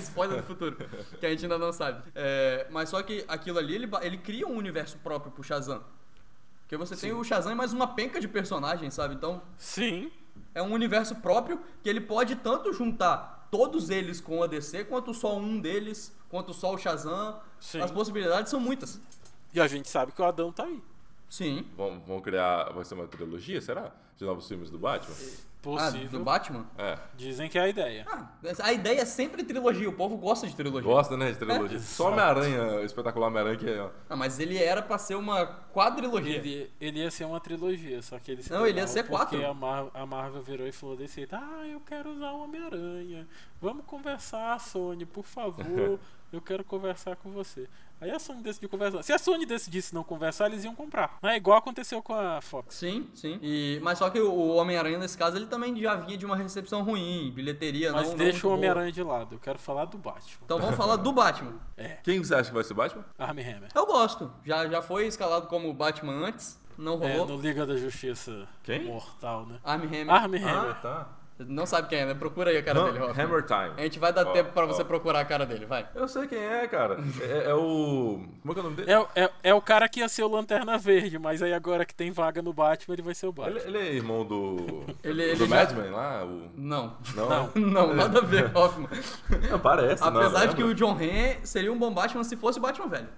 [0.00, 0.76] spoiler do futuro,
[1.20, 2.02] que a gente ainda não sabe.
[2.16, 5.84] É, mas só que aquilo ali, ele, ele cria um universo próprio pro Shazam.
[6.62, 9.14] Porque você tem o Shazam e mais uma penca de personagens, sabe?
[9.14, 10.10] Então, Sim.
[10.52, 15.14] é um universo próprio que ele pode tanto juntar todos eles com a DC, quanto
[15.14, 17.40] só um deles, quanto só o Shazam.
[17.60, 17.80] Sim.
[17.80, 19.00] As possibilidades são muitas.
[19.52, 20.82] E a gente sabe que o Adão tá aí.
[21.28, 21.66] Sim.
[21.76, 22.70] Vão, vão criar.
[22.72, 23.92] Vai ser uma trilogia, será?
[24.16, 25.14] De novos filmes do Batman?
[25.14, 26.18] Ah, Possível.
[26.20, 26.66] do Batman?
[26.78, 26.96] É.
[27.16, 28.06] Dizem que é a ideia.
[28.08, 28.28] Ah,
[28.62, 30.88] a ideia é sempre trilogia, o povo gosta de trilogia.
[30.88, 31.76] Gosta, né, de trilogia?
[31.76, 31.80] É.
[31.80, 33.90] Só Homem-Aranha, espetacular Homem-Aranha, que é.
[34.08, 36.36] Ah, mas ele era pra ser uma quadrilogia.
[36.36, 39.30] Ele, ele ia ser uma trilogia, só que ele se Não, ele ia ser quatro.
[39.36, 42.44] Porque a, Mar- a Marvel virou e falou desse jeito: Ah, eu quero usar o
[42.44, 43.26] Homem-Aranha.
[43.60, 45.98] Vamos conversar, Sony, por favor.
[46.32, 47.68] eu quero conversar com você.
[48.00, 49.02] Aí a Sony decidiu conversar.
[49.02, 51.18] Se a Sony decidisse não conversar, eles iam comprar.
[51.20, 52.76] É igual aconteceu com a Fox.
[52.76, 53.40] Sim, sim.
[53.42, 56.36] E, mas só que o o Homem-Aranha, nesse caso, ele também já vinha de uma
[56.36, 58.54] recepção ruim, bilheteria, Mas não não deixa muito o.
[58.54, 59.34] Homem-Aranha de lado.
[59.34, 60.38] Eu quero falar do Batman.
[60.44, 61.54] Então vamos falar do Batman.
[62.04, 63.04] Quem você acha que vai ser Batman?
[63.18, 63.68] Armie Hammer.
[63.74, 64.30] Eu gosto.
[64.44, 67.36] Já, já foi escalado como Batman antes, não É, rolou.
[67.36, 68.84] no Liga da Justiça Quem?
[68.84, 69.58] Mortal, né?
[69.64, 70.10] Armie Hammer.
[70.14, 70.80] Armie Hammer.
[70.80, 71.17] tá.
[71.46, 72.14] Não sabe quem é, né?
[72.14, 73.24] Procura aí a cara dele, Hoffman.
[73.26, 73.72] Hammer Time.
[73.76, 74.66] A gente vai dar Ó, tempo pra ó.
[74.66, 75.88] você procurar a cara dele, vai.
[75.94, 76.98] Eu sei quem é, cara.
[77.20, 78.20] É, é o.
[78.42, 78.90] Como é que é o nome dele?
[78.90, 81.84] É, o- é, é o cara que ia ser o Lanterna Verde, mas aí agora
[81.84, 83.58] que tem vaga no Batman, ele vai ser o Batman.
[83.60, 84.84] Ele, ele é irmão do.
[85.04, 86.24] Ele- ele do já- Madman lá?
[86.24, 86.50] O...
[86.56, 86.96] Não.
[87.14, 87.28] Não?
[87.28, 87.50] Não.
[87.88, 88.88] Não, nada a ver, Hoffman.
[89.50, 90.02] Não, parece.
[90.02, 90.72] não, Apesar de que lembra?
[90.72, 93.08] o John Hamm seria um bom Batman se fosse o Batman velho.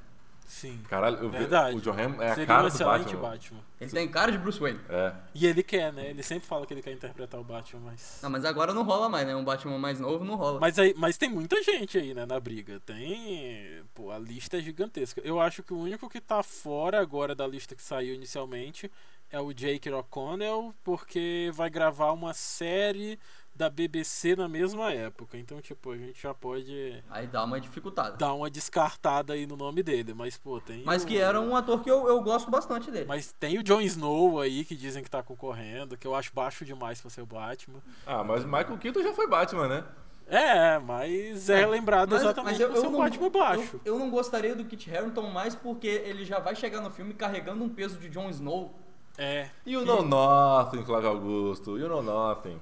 [0.51, 0.81] Sim.
[0.89, 1.77] Caralho, eu vi- Verdade.
[1.77, 3.21] o John Hamm é a Seria cara um do excelente Batman.
[3.31, 3.61] Batman.
[3.81, 4.81] Ele tem cara de Bruce Wayne.
[4.89, 5.13] É.
[5.33, 6.11] E ele quer, né?
[6.11, 8.19] Ele sempre fala que ele quer interpretar o Batman, mas.
[8.21, 9.37] Não, mas agora não rola mais, né?
[9.37, 10.59] Um Batman mais novo não rola.
[10.59, 12.81] Mas, aí, mas tem muita gente aí, né, na briga.
[12.81, 13.81] Tem.
[13.95, 15.21] Pô, a lista é gigantesca.
[15.25, 18.91] Eu acho que o único que tá fora agora da lista que saiu inicialmente
[19.31, 23.17] é o Jake O'Connell, porque vai gravar uma série
[23.61, 25.37] da BBC na mesma época.
[25.37, 28.17] Então, tipo, a gente já pode Aí dá uma dificultada.
[28.17, 30.15] dar uma descartada aí no nome dele.
[30.15, 30.83] Mas, pô, tem.
[30.83, 33.05] Mas o- que era um ator que eu, eu gosto bastante dele.
[33.07, 36.65] Mas tem o Jon Snow aí que dizem que tá concorrendo, que eu acho baixo
[36.65, 37.81] demais pra ser o Batman.
[38.07, 39.85] Ah, mas Michael Keaton já foi Batman, né?
[40.27, 43.81] É, mas é lembrado Mas- exatamente mas eu- por eu ser não- Batman baixo.
[43.85, 47.13] Eu, eu não gostaria do Kit Harington mais porque ele já vai chegar no filme
[47.13, 48.73] carregando um peso de Jon Snow.
[49.19, 49.51] É.
[49.67, 51.77] You know nothing, Flávio Augusto.
[51.77, 52.59] You know nothing.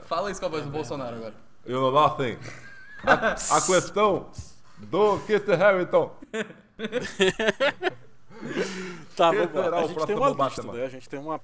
[0.00, 1.34] Fala isso com a voz do Bolsonaro agora.
[1.66, 2.38] You know nothing.
[3.04, 4.30] A, a questão
[4.78, 6.10] do Kit Harington.
[9.16, 9.78] Tá, vamos lá.
[9.78, 10.84] A o gente tem próximo uma lista, né?
[10.84, 11.40] A gente tem uma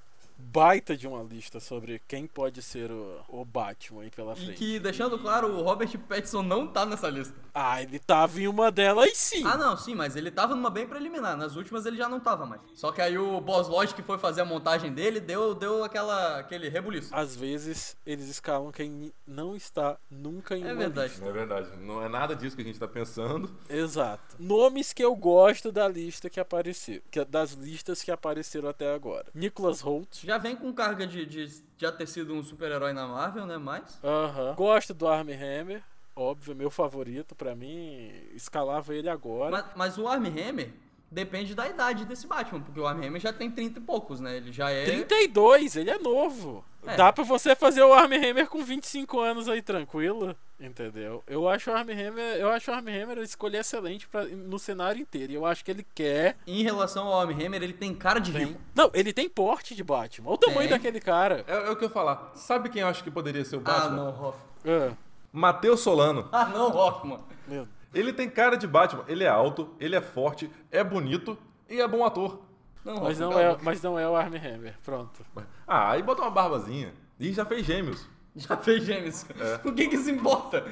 [0.52, 4.54] baita de uma lista sobre quem pode ser o, o Batman aí pela E frente.
[4.54, 7.34] que, deixando claro, o Robert Pattinson não tá nessa lista.
[7.54, 9.44] Ah, ele tava em uma delas sim.
[9.44, 11.36] Ah, não, sim, mas ele tava numa bem preliminar.
[11.36, 12.60] Nas últimas ele já não tava mais.
[12.74, 16.38] Só que aí o Boss Lodge que foi fazer a montagem dele deu, deu aquela,
[16.38, 17.14] aquele rebuliço.
[17.14, 21.08] Às vezes eles escalam quem não está nunca em É uma verdade.
[21.10, 21.24] lista.
[21.24, 21.76] Não é verdade.
[21.78, 23.50] Não é nada disso que a gente tá pensando.
[23.68, 24.36] Exato.
[24.38, 27.02] Nomes que eu gosto da lista que apareceu.
[27.10, 29.26] Que, das listas que apareceram até agora.
[29.34, 30.24] Nicholas Holt.
[30.24, 33.58] Já vem com carga de, de já ter sido um super-herói na Marvel, né?
[33.58, 33.98] Mas.
[34.02, 34.54] Aham.
[34.54, 35.82] Gosto do Armie Hammer.
[36.16, 37.34] óbvio, meu favorito.
[37.34, 39.50] Pra mim, escalava ele agora.
[39.50, 40.72] Mas, mas o Armie Hammer
[41.10, 44.36] depende da idade desse Batman, porque o Armie Hammer já tem 30 e poucos, né?
[44.36, 44.84] Ele já é.
[44.84, 46.64] 32, ele é novo.
[46.86, 46.96] É.
[46.96, 50.34] Dá pra você fazer o Armie Hammer com 25 anos aí, tranquilo.
[50.60, 51.22] Entendeu?
[51.26, 54.58] Eu acho o Armie Hammer, eu acho o Armie Hammer a escolha excelente pra, no
[54.58, 55.32] cenário inteiro.
[55.32, 56.36] E eu acho que ele quer.
[56.46, 58.46] Em relação ao Armie Hammer, ele tem cara de Tem...
[58.46, 58.60] rico.
[58.74, 60.28] Não, ele tem porte de Batman.
[60.30, 60.70] Olha o tamanho Tem.
[60.70, 61.44] daquele cara.
[61.46, 62.32] É, é o que eu ia falar.
[62.34, 63.96] Sabe quem eu acho que poderia ser o Ah, Batman?
[63.96, 64.34] não, Hoffman.
[64.66, 64.92] Ah,
[65.32, 66.28] Matheus Solano.
[66.32, 67.20] Ah, não, Hoffman.
[67.46, 67.68] meu.
[67.94, 69.04] Ele tem cara de Batman.
[69.08, 71.36] Ele é alto, ele é forte, é bonito
[71.68, 72.42] e é bom ator.
[72.84, 74.74] Não, Mas não, é, mas não é o Armie Hammer.
[74.84, 75.24] Pronto.
[75.66, 76.92] Ah, aí bota uma barbazinha.
[77.18, 78.06] E já fez gêmeos.
[78.36, 79.26] Já fez gêmeos.
[79.38, 79.58] É.
[79.58, 80.64] Por que que isso importa?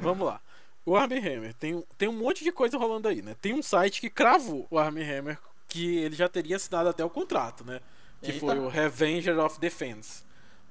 [0.00, 0.40] Vamos lá.
[0.84, 3.36] O Armie Hammer tem, um- tem um monte de coisa rolando aí, né?
[3.40, 5.38] Tem um site que cravou o Armie Hammer
[5.68, 7.80] que ele já teria assinado até o contrato, né?
[8.20, 8.40] Que Eita.
[8.46, 10.24] foi o Revenger of Defense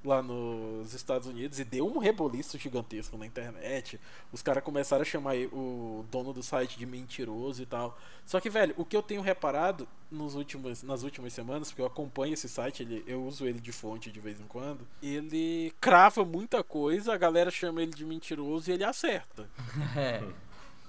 [0.04, 4.00] lá nos Estados Unidos e deu um reboliço gigantesco na internet.
[4.32, 7.96] Os caras começaram a chamar o dono do site de mentiroso e tal.
[8.26, 11.86] Só que, velho, o que eu tenho reparado nos últimos, nas últimas semanas, porque eu
[11.86, 16.24] acompanho esse site, ele, eu uso ele de fonte de vez em quando, ele crava
[16.24, 19.48] muita coisa, a galera chama ele de mentiroso e ele acerta
[19.96, 20.22] É.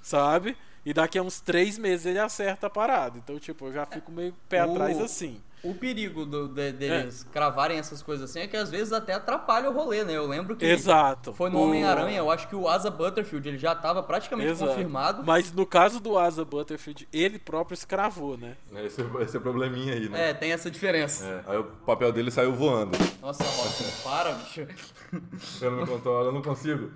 [0.01, 0.57] sabe?
[0.86, 3.18] E daqui a uns três meses ele acerta a parada.
[3.18, 5.41] Então, tipo, eu já fico meio pé O- atrás assim.
[5.64, 6.72] O perigo do- de- É.
[6.74, 10.14] deles cravarem essas coisas assim é que às vezes até atrapalha o rolê, né?
[10.18, 11.32] Eu lembro que Exato.
[11.34, 14.72] foi no O- Homem-Aranha, eu acho que o Asa Butterfield ele já tava praticamente Exato.
[14.72, 15.24] confirmado.
[15.26, 18.57] Mas no caso do Asa Butterfield, ele próprio escravou, né?
[18.84, 20.32] Esse, esse é probleminha aí, né?
[20.32, 21.26] É, tem essa diferença.
[21.26, 22.97] É, Aí o papel dele saiu voando.
[23.22, 24.68] Nossa, Hoffman, para, bicho.
[25.59, 26.91] Pelo meu controle, eu não consigo.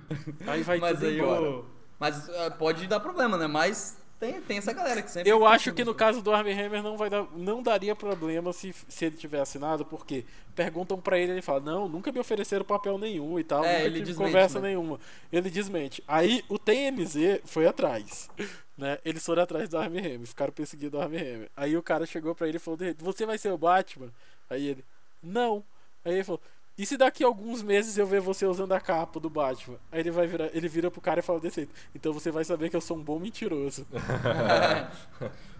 [0.45, 1.41] Aí vai Mas tudo aí embora.
[1.49, 1.65] o...
[1.99, 3.47] Mas ah, pode dar problema, né?
[3.47, 5.29] Mas tem, tem essa galera que sempre.
[5.29, 8.73] Eu acho que no caso do Armie Hammer não, vai dar, não daria problema se,
[8.87, 12.97] se ele tiver assinado, porque perguntam pra ele, ele fala, não, nunca me ofereceram papel
[12.97, 14.69] nenhum e tal, É, nunca tive conversa né?
[14.69, 14.99] nenhuma.
[15.31, 16.03] Ele desmente.
[16.07, 18.29] Aí o TMZ foi atrás,
[18.75, 18.97] né?
[19.05, 21.51] Eles foram atrás do Armie Hammer, ficaram perseguindo o Armie Hammer.
[21.55, 24.11] Aí o cara chegou pra ele e falou, você vai ser o Batman?
[24.49, 24.85] Aí ele,
[25.21, 25.63] não.
[26.03, 26.41] Aí ele falou,
[26.77, 29.77] e se daqui a alguns meses eu ver você usando a capa do Batman?
[29.91, 32.43] Aí ele vai virar, ele vira pro cara e fala desse jeito, então você vai
[32.43, 33.87] saber que eu sou um bom mentiroso.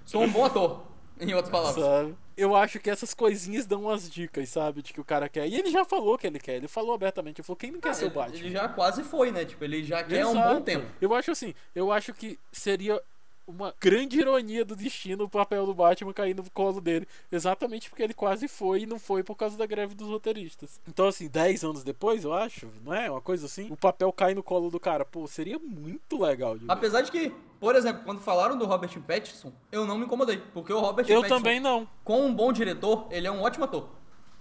[0.05, 0.84] Sou um bom ator,
[1.20, 1.84] em outras palavras.
[1.84, 2.15] Sabe?
[2.38, 4.82] Eu acho que essas coisinhas dão umas dicas, sabe?
[4.82, 5.47] De que o cara quer.
[5.47, 6.55] E ele já falou que ele quer.
[6.55, 7.41] Ele falou abertamente.
[7.41, 8.38] Ele falou: quem não quer ser o Batman?
[8.38, 9.43] ele já quase foi, né?
[9.43, 10.53] Tipo, ele já quer há um Exato.
[10.55, 10.86] bom tempo.
[11.01, 11.53] Eu acho assim.
[11.76, 13.01] Eu acho que seria
[13.47, 17.07] uma grande ironia do destino o papel do Batman cair no colo dele.
[17.31, 20.81] Exatamente porque ele quase foi e não foi por causa da greve dos roteiristas.
[20.87, 23.09] Então, assim, 10 anos depois, eu acho, não é?
[23.09, 23.67] Uma coisa assim.
[23.71, 25.05] O papel cai no colo do cara.
[25.05, 26.65] Pô, seria muito legal de.
[26.67, 30.41] Apesar de que, por exemplo, quando falaram do Robert Pattinson, eu não me incomodei.
[30.53, 31.87] Porque o Robert Eu Pattinson, também não.
[32.03, 33.87] com um bom diretor, ele é um ótimo ator.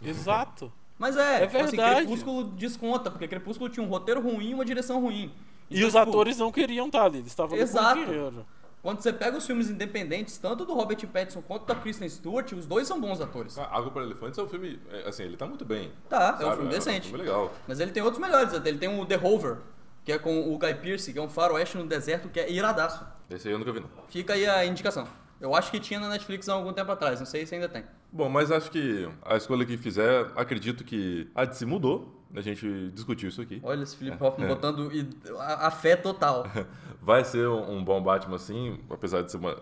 [0.03, 0.73] Exato.
[0.99, 2.01] Mas é, É tipo assim, verdade.
[2.07, 5.33] Crepúsculo desconta, porque Crepúsculo tinha um roteiro ruim e uma direção ruim.
[5.69, 7.19] E Então, os tipo, atores não queriam estar ali.
[7.19, 8.01] Eles estavam Exato.
[8.05, 8.47] dinheiro.
[8.87, 12.67] Quando você pega os filmes independentes, tanto do Robert Pattinson quanto da Kristen Stewart, os
[12.67, 13.59] dois são bons atores.
[13.59, 14.79] Ah, Água para Elefantes é um filme.
[14.93, 15.91] é, Assim, ele tá muito bem.
[16.09, 16.57] Tá, é um sabe?
[16.59, 16.97] filme decente.
[16.97, 17.53] É um filme legal.
[17.67, 18.69] Mas ele tem outros melhores até.
[18.69, 19.57] Ele tem o The Rover,
[20.05, 23.05] que é com o Guy Pearce, que é um faroeste no deserto que é iradaço.
[23.29, 23.89] Esse aí eu nunca vi, não.
[24.09, 25.09] Fica aí a indicação.
[25.41, 27.83] Eu acho que tinha na Netflix há algum tempo atrás, não sei se ainda tem.
[28.13, 32.25] Bom, mas acho que a escolha que fizer, acredito que a DC mudou.
[32.37, 33.61] A gente discutiu isso aqui.
[33.63, 34.91] Olha esse Felipe Hoffman botando
[35.39, 36.45] a, a fé total.
[37.01, 39.53] Vai ser um um bom Batman, sim, apesar de ser uma.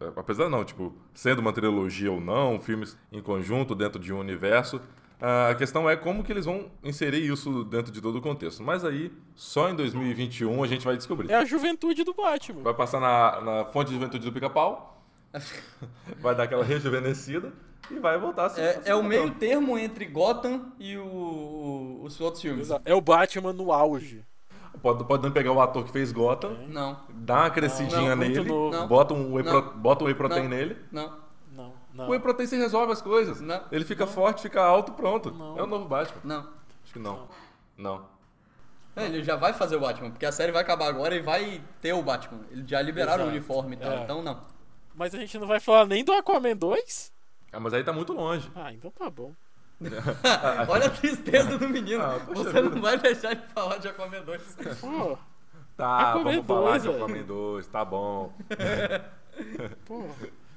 [0.00, 4.18] é, Apesar não, tipo, sendo uma trilogia ou não, filmes em conjunto dentro de um
[4.18, 4.80] universo.
[5.20, 8.62] A questão é como que eles vão inserir isso dentro de todo o contexto.
[8.62, 11.30] Mas aí, só em 2021 a gente vai descobrir.
[11.30, 12.62] É a juventude do Batman.
[12.62, 15.02] Vai passar na, na fonte de juventude do pica-pau,
[16.20, 17.52] vai dar aquela rejuvenescida
[17.90, 18.60] e vai voltar a ser.
[18.60, 22.62] É, é o meio termo entre Gotham e o- o- os outros filmes.
[22.66, 22.82] Exato.
[22.84, 24.24] É o Batman no auge.
[24.82, 28.44] Pode, pode não pegar o ator que fez Gotham, Não, dá uma crescidinha Não, nele.
[28.44, 28.86] Não.
[28.86, 30.48] bota um whey, pro- bota um whey protein Não.
[30.50, 30.76] nele.
[30.92, 31.24] não.
[31.52, 32.08] Não, O não.
[32.10, 33.40] whey protein se resolve as coisas.
[33.40, 33.62] Não.
[33.70, 35.30] Ele fica forte, fica alto, pronto.
[35.30, 35.56] Não.
[35.58, 36.20] É o novo Batman.
[36.24, 36.40] Não.
[36.82, 37.28] Acho que não.
[37.78, 38.04] Não.
[38.96, 41.60] É, Ele já vai fazer o Batman, porque a série vai acabar agora e vai
[41.80, 42.40] ter o Batman.
[42.50, 43.28] Eles já liberaram Exato.
[43.28, 44.02] o uniforme e tal, É.
[44.02, 44.40] então não.
[44.94, 47.12] Mas a gente não vai falar nem do Aquaman 2?
[47.54, 48.50] Ah, mas aí tá muito longe.
[48.54, 49.32] Ah, então tá bom.
[50.68, 52.02] Olha a tristeza do menino.
[52.02, 52.74] Ah, poxa Você vida.
[52.74, 54.56] não vai deixar de falar de Aquaman 2.
[54.80, 55.18] Pô,
[55.76, 56.88] Tá, Aquaman vamos falar 2, de.
[56.90, 58.32] Aquaman 2, tá bom.
[59.84, 60.04] pô.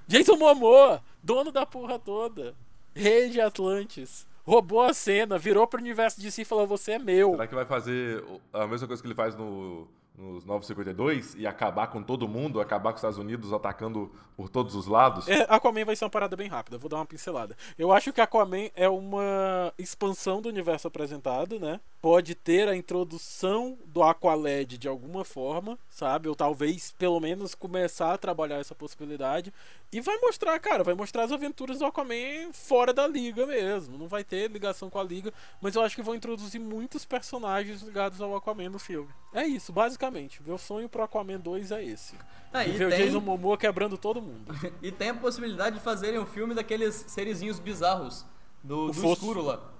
[0.08, 2.54] Jason Momoa, dono da porra toda.
[2.96, 4.26] Rei de Atlantis.
[4.46, 7.32] Roubou a cena, virou pro universo de si e falou: Você é meu.
[7.32, 8.24] Será que vai fazer
[8.54, 9.88] a mesma coisa que ele faz no,
[10.18, 14.74] nos 952 e acabar com todo mundo, acabar com os Estados Unidos atacando por todos
[14.74, 15.28] os lados.
[15.28, 17.56] É, Aquaman vai ser uma parada bem rápida, vou dar uma pincelada.
[17.78, 21.80] Eu acho que Aquaman é uma expansão do universo apresentado, né?
[22.02, 26.28] Pode ter a introdução do Aqualed de alguma forma, sabe?
[26.28, 29.54] Ou talvez, pelo menos, começar a trabalhar essa possibilidade.
[29.92, 33.98] E vai mostrar, cara, vai mostrar as aventuras do Aquaman fora da liga mesmo.
[33.98, 37.82] Não vai ter ligação com a liga, mas eu acho que vão introduzir muitos personagens
[37.82, 39.10] ligados ao Aquaman no filme.
[39.34, 40.44] É isso, basicamente.
[40.44, 42.16] Meu sonho pro Aquaman 2 é esse.
[42.52, 44.54] Ah, e ver o tem, Jason Momoa quebrando todo mundo.
[44.84, 48.26] e tem a possibilidade de fazerem um filme daqueles serizinhos bizarros
[48.62, 49.14] do, do Fosso.
[49.14, 49.72] escuro lá.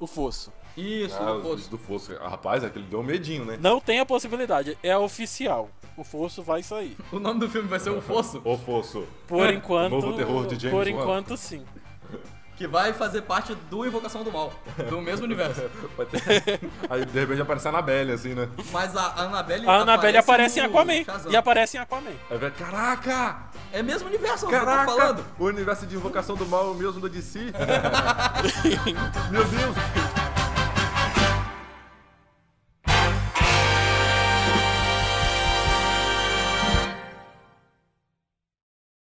[0.00, 0.52] O Fosso.
[0.76, 1.70] Isso, Ah, do os Fosso.
[1.70, 2.14] do Fosso.
[2.16, 3.58] Rapaz, aquele deu um medinho, né?
[3.60, 5.68] Não tem a possibilidade, é oficial.
[5.96, 6.96] O Fosso vai sair.
[7.12, 9.04] O nome do filme vai ser O Fosso, Ô Fosso.
[9.28, 9.92] Por enquanto.
[9.92, 10.90] Novo terror de James Por Wan.
[11.02, 11.62] enquanto, sim.
[12.56, 14.52] que vai fazer parte do Invocação do Mal,
[14.88, 15.62] do mesmo universo.
[16.88, 18.48] Aí de repente aparece a Annabelle, assim, né?
[18.70, 21.04] Mas a Annabelle A Annabelle aparece em no Aquaman.
[21.04, 21.32] Shazam.
[21.32, 22.12] E aparece em Aquaman.
[22.30, 23.36] Vai, caraca!
[23.72, 24.90] É mesmo universo, que eu tô Caraca!
[24.90, 25.24] falando.
[25.38, 27.52] O universo de invocação do mal é o mesmo do DC.
[29.32, 30.41] Meu Deus!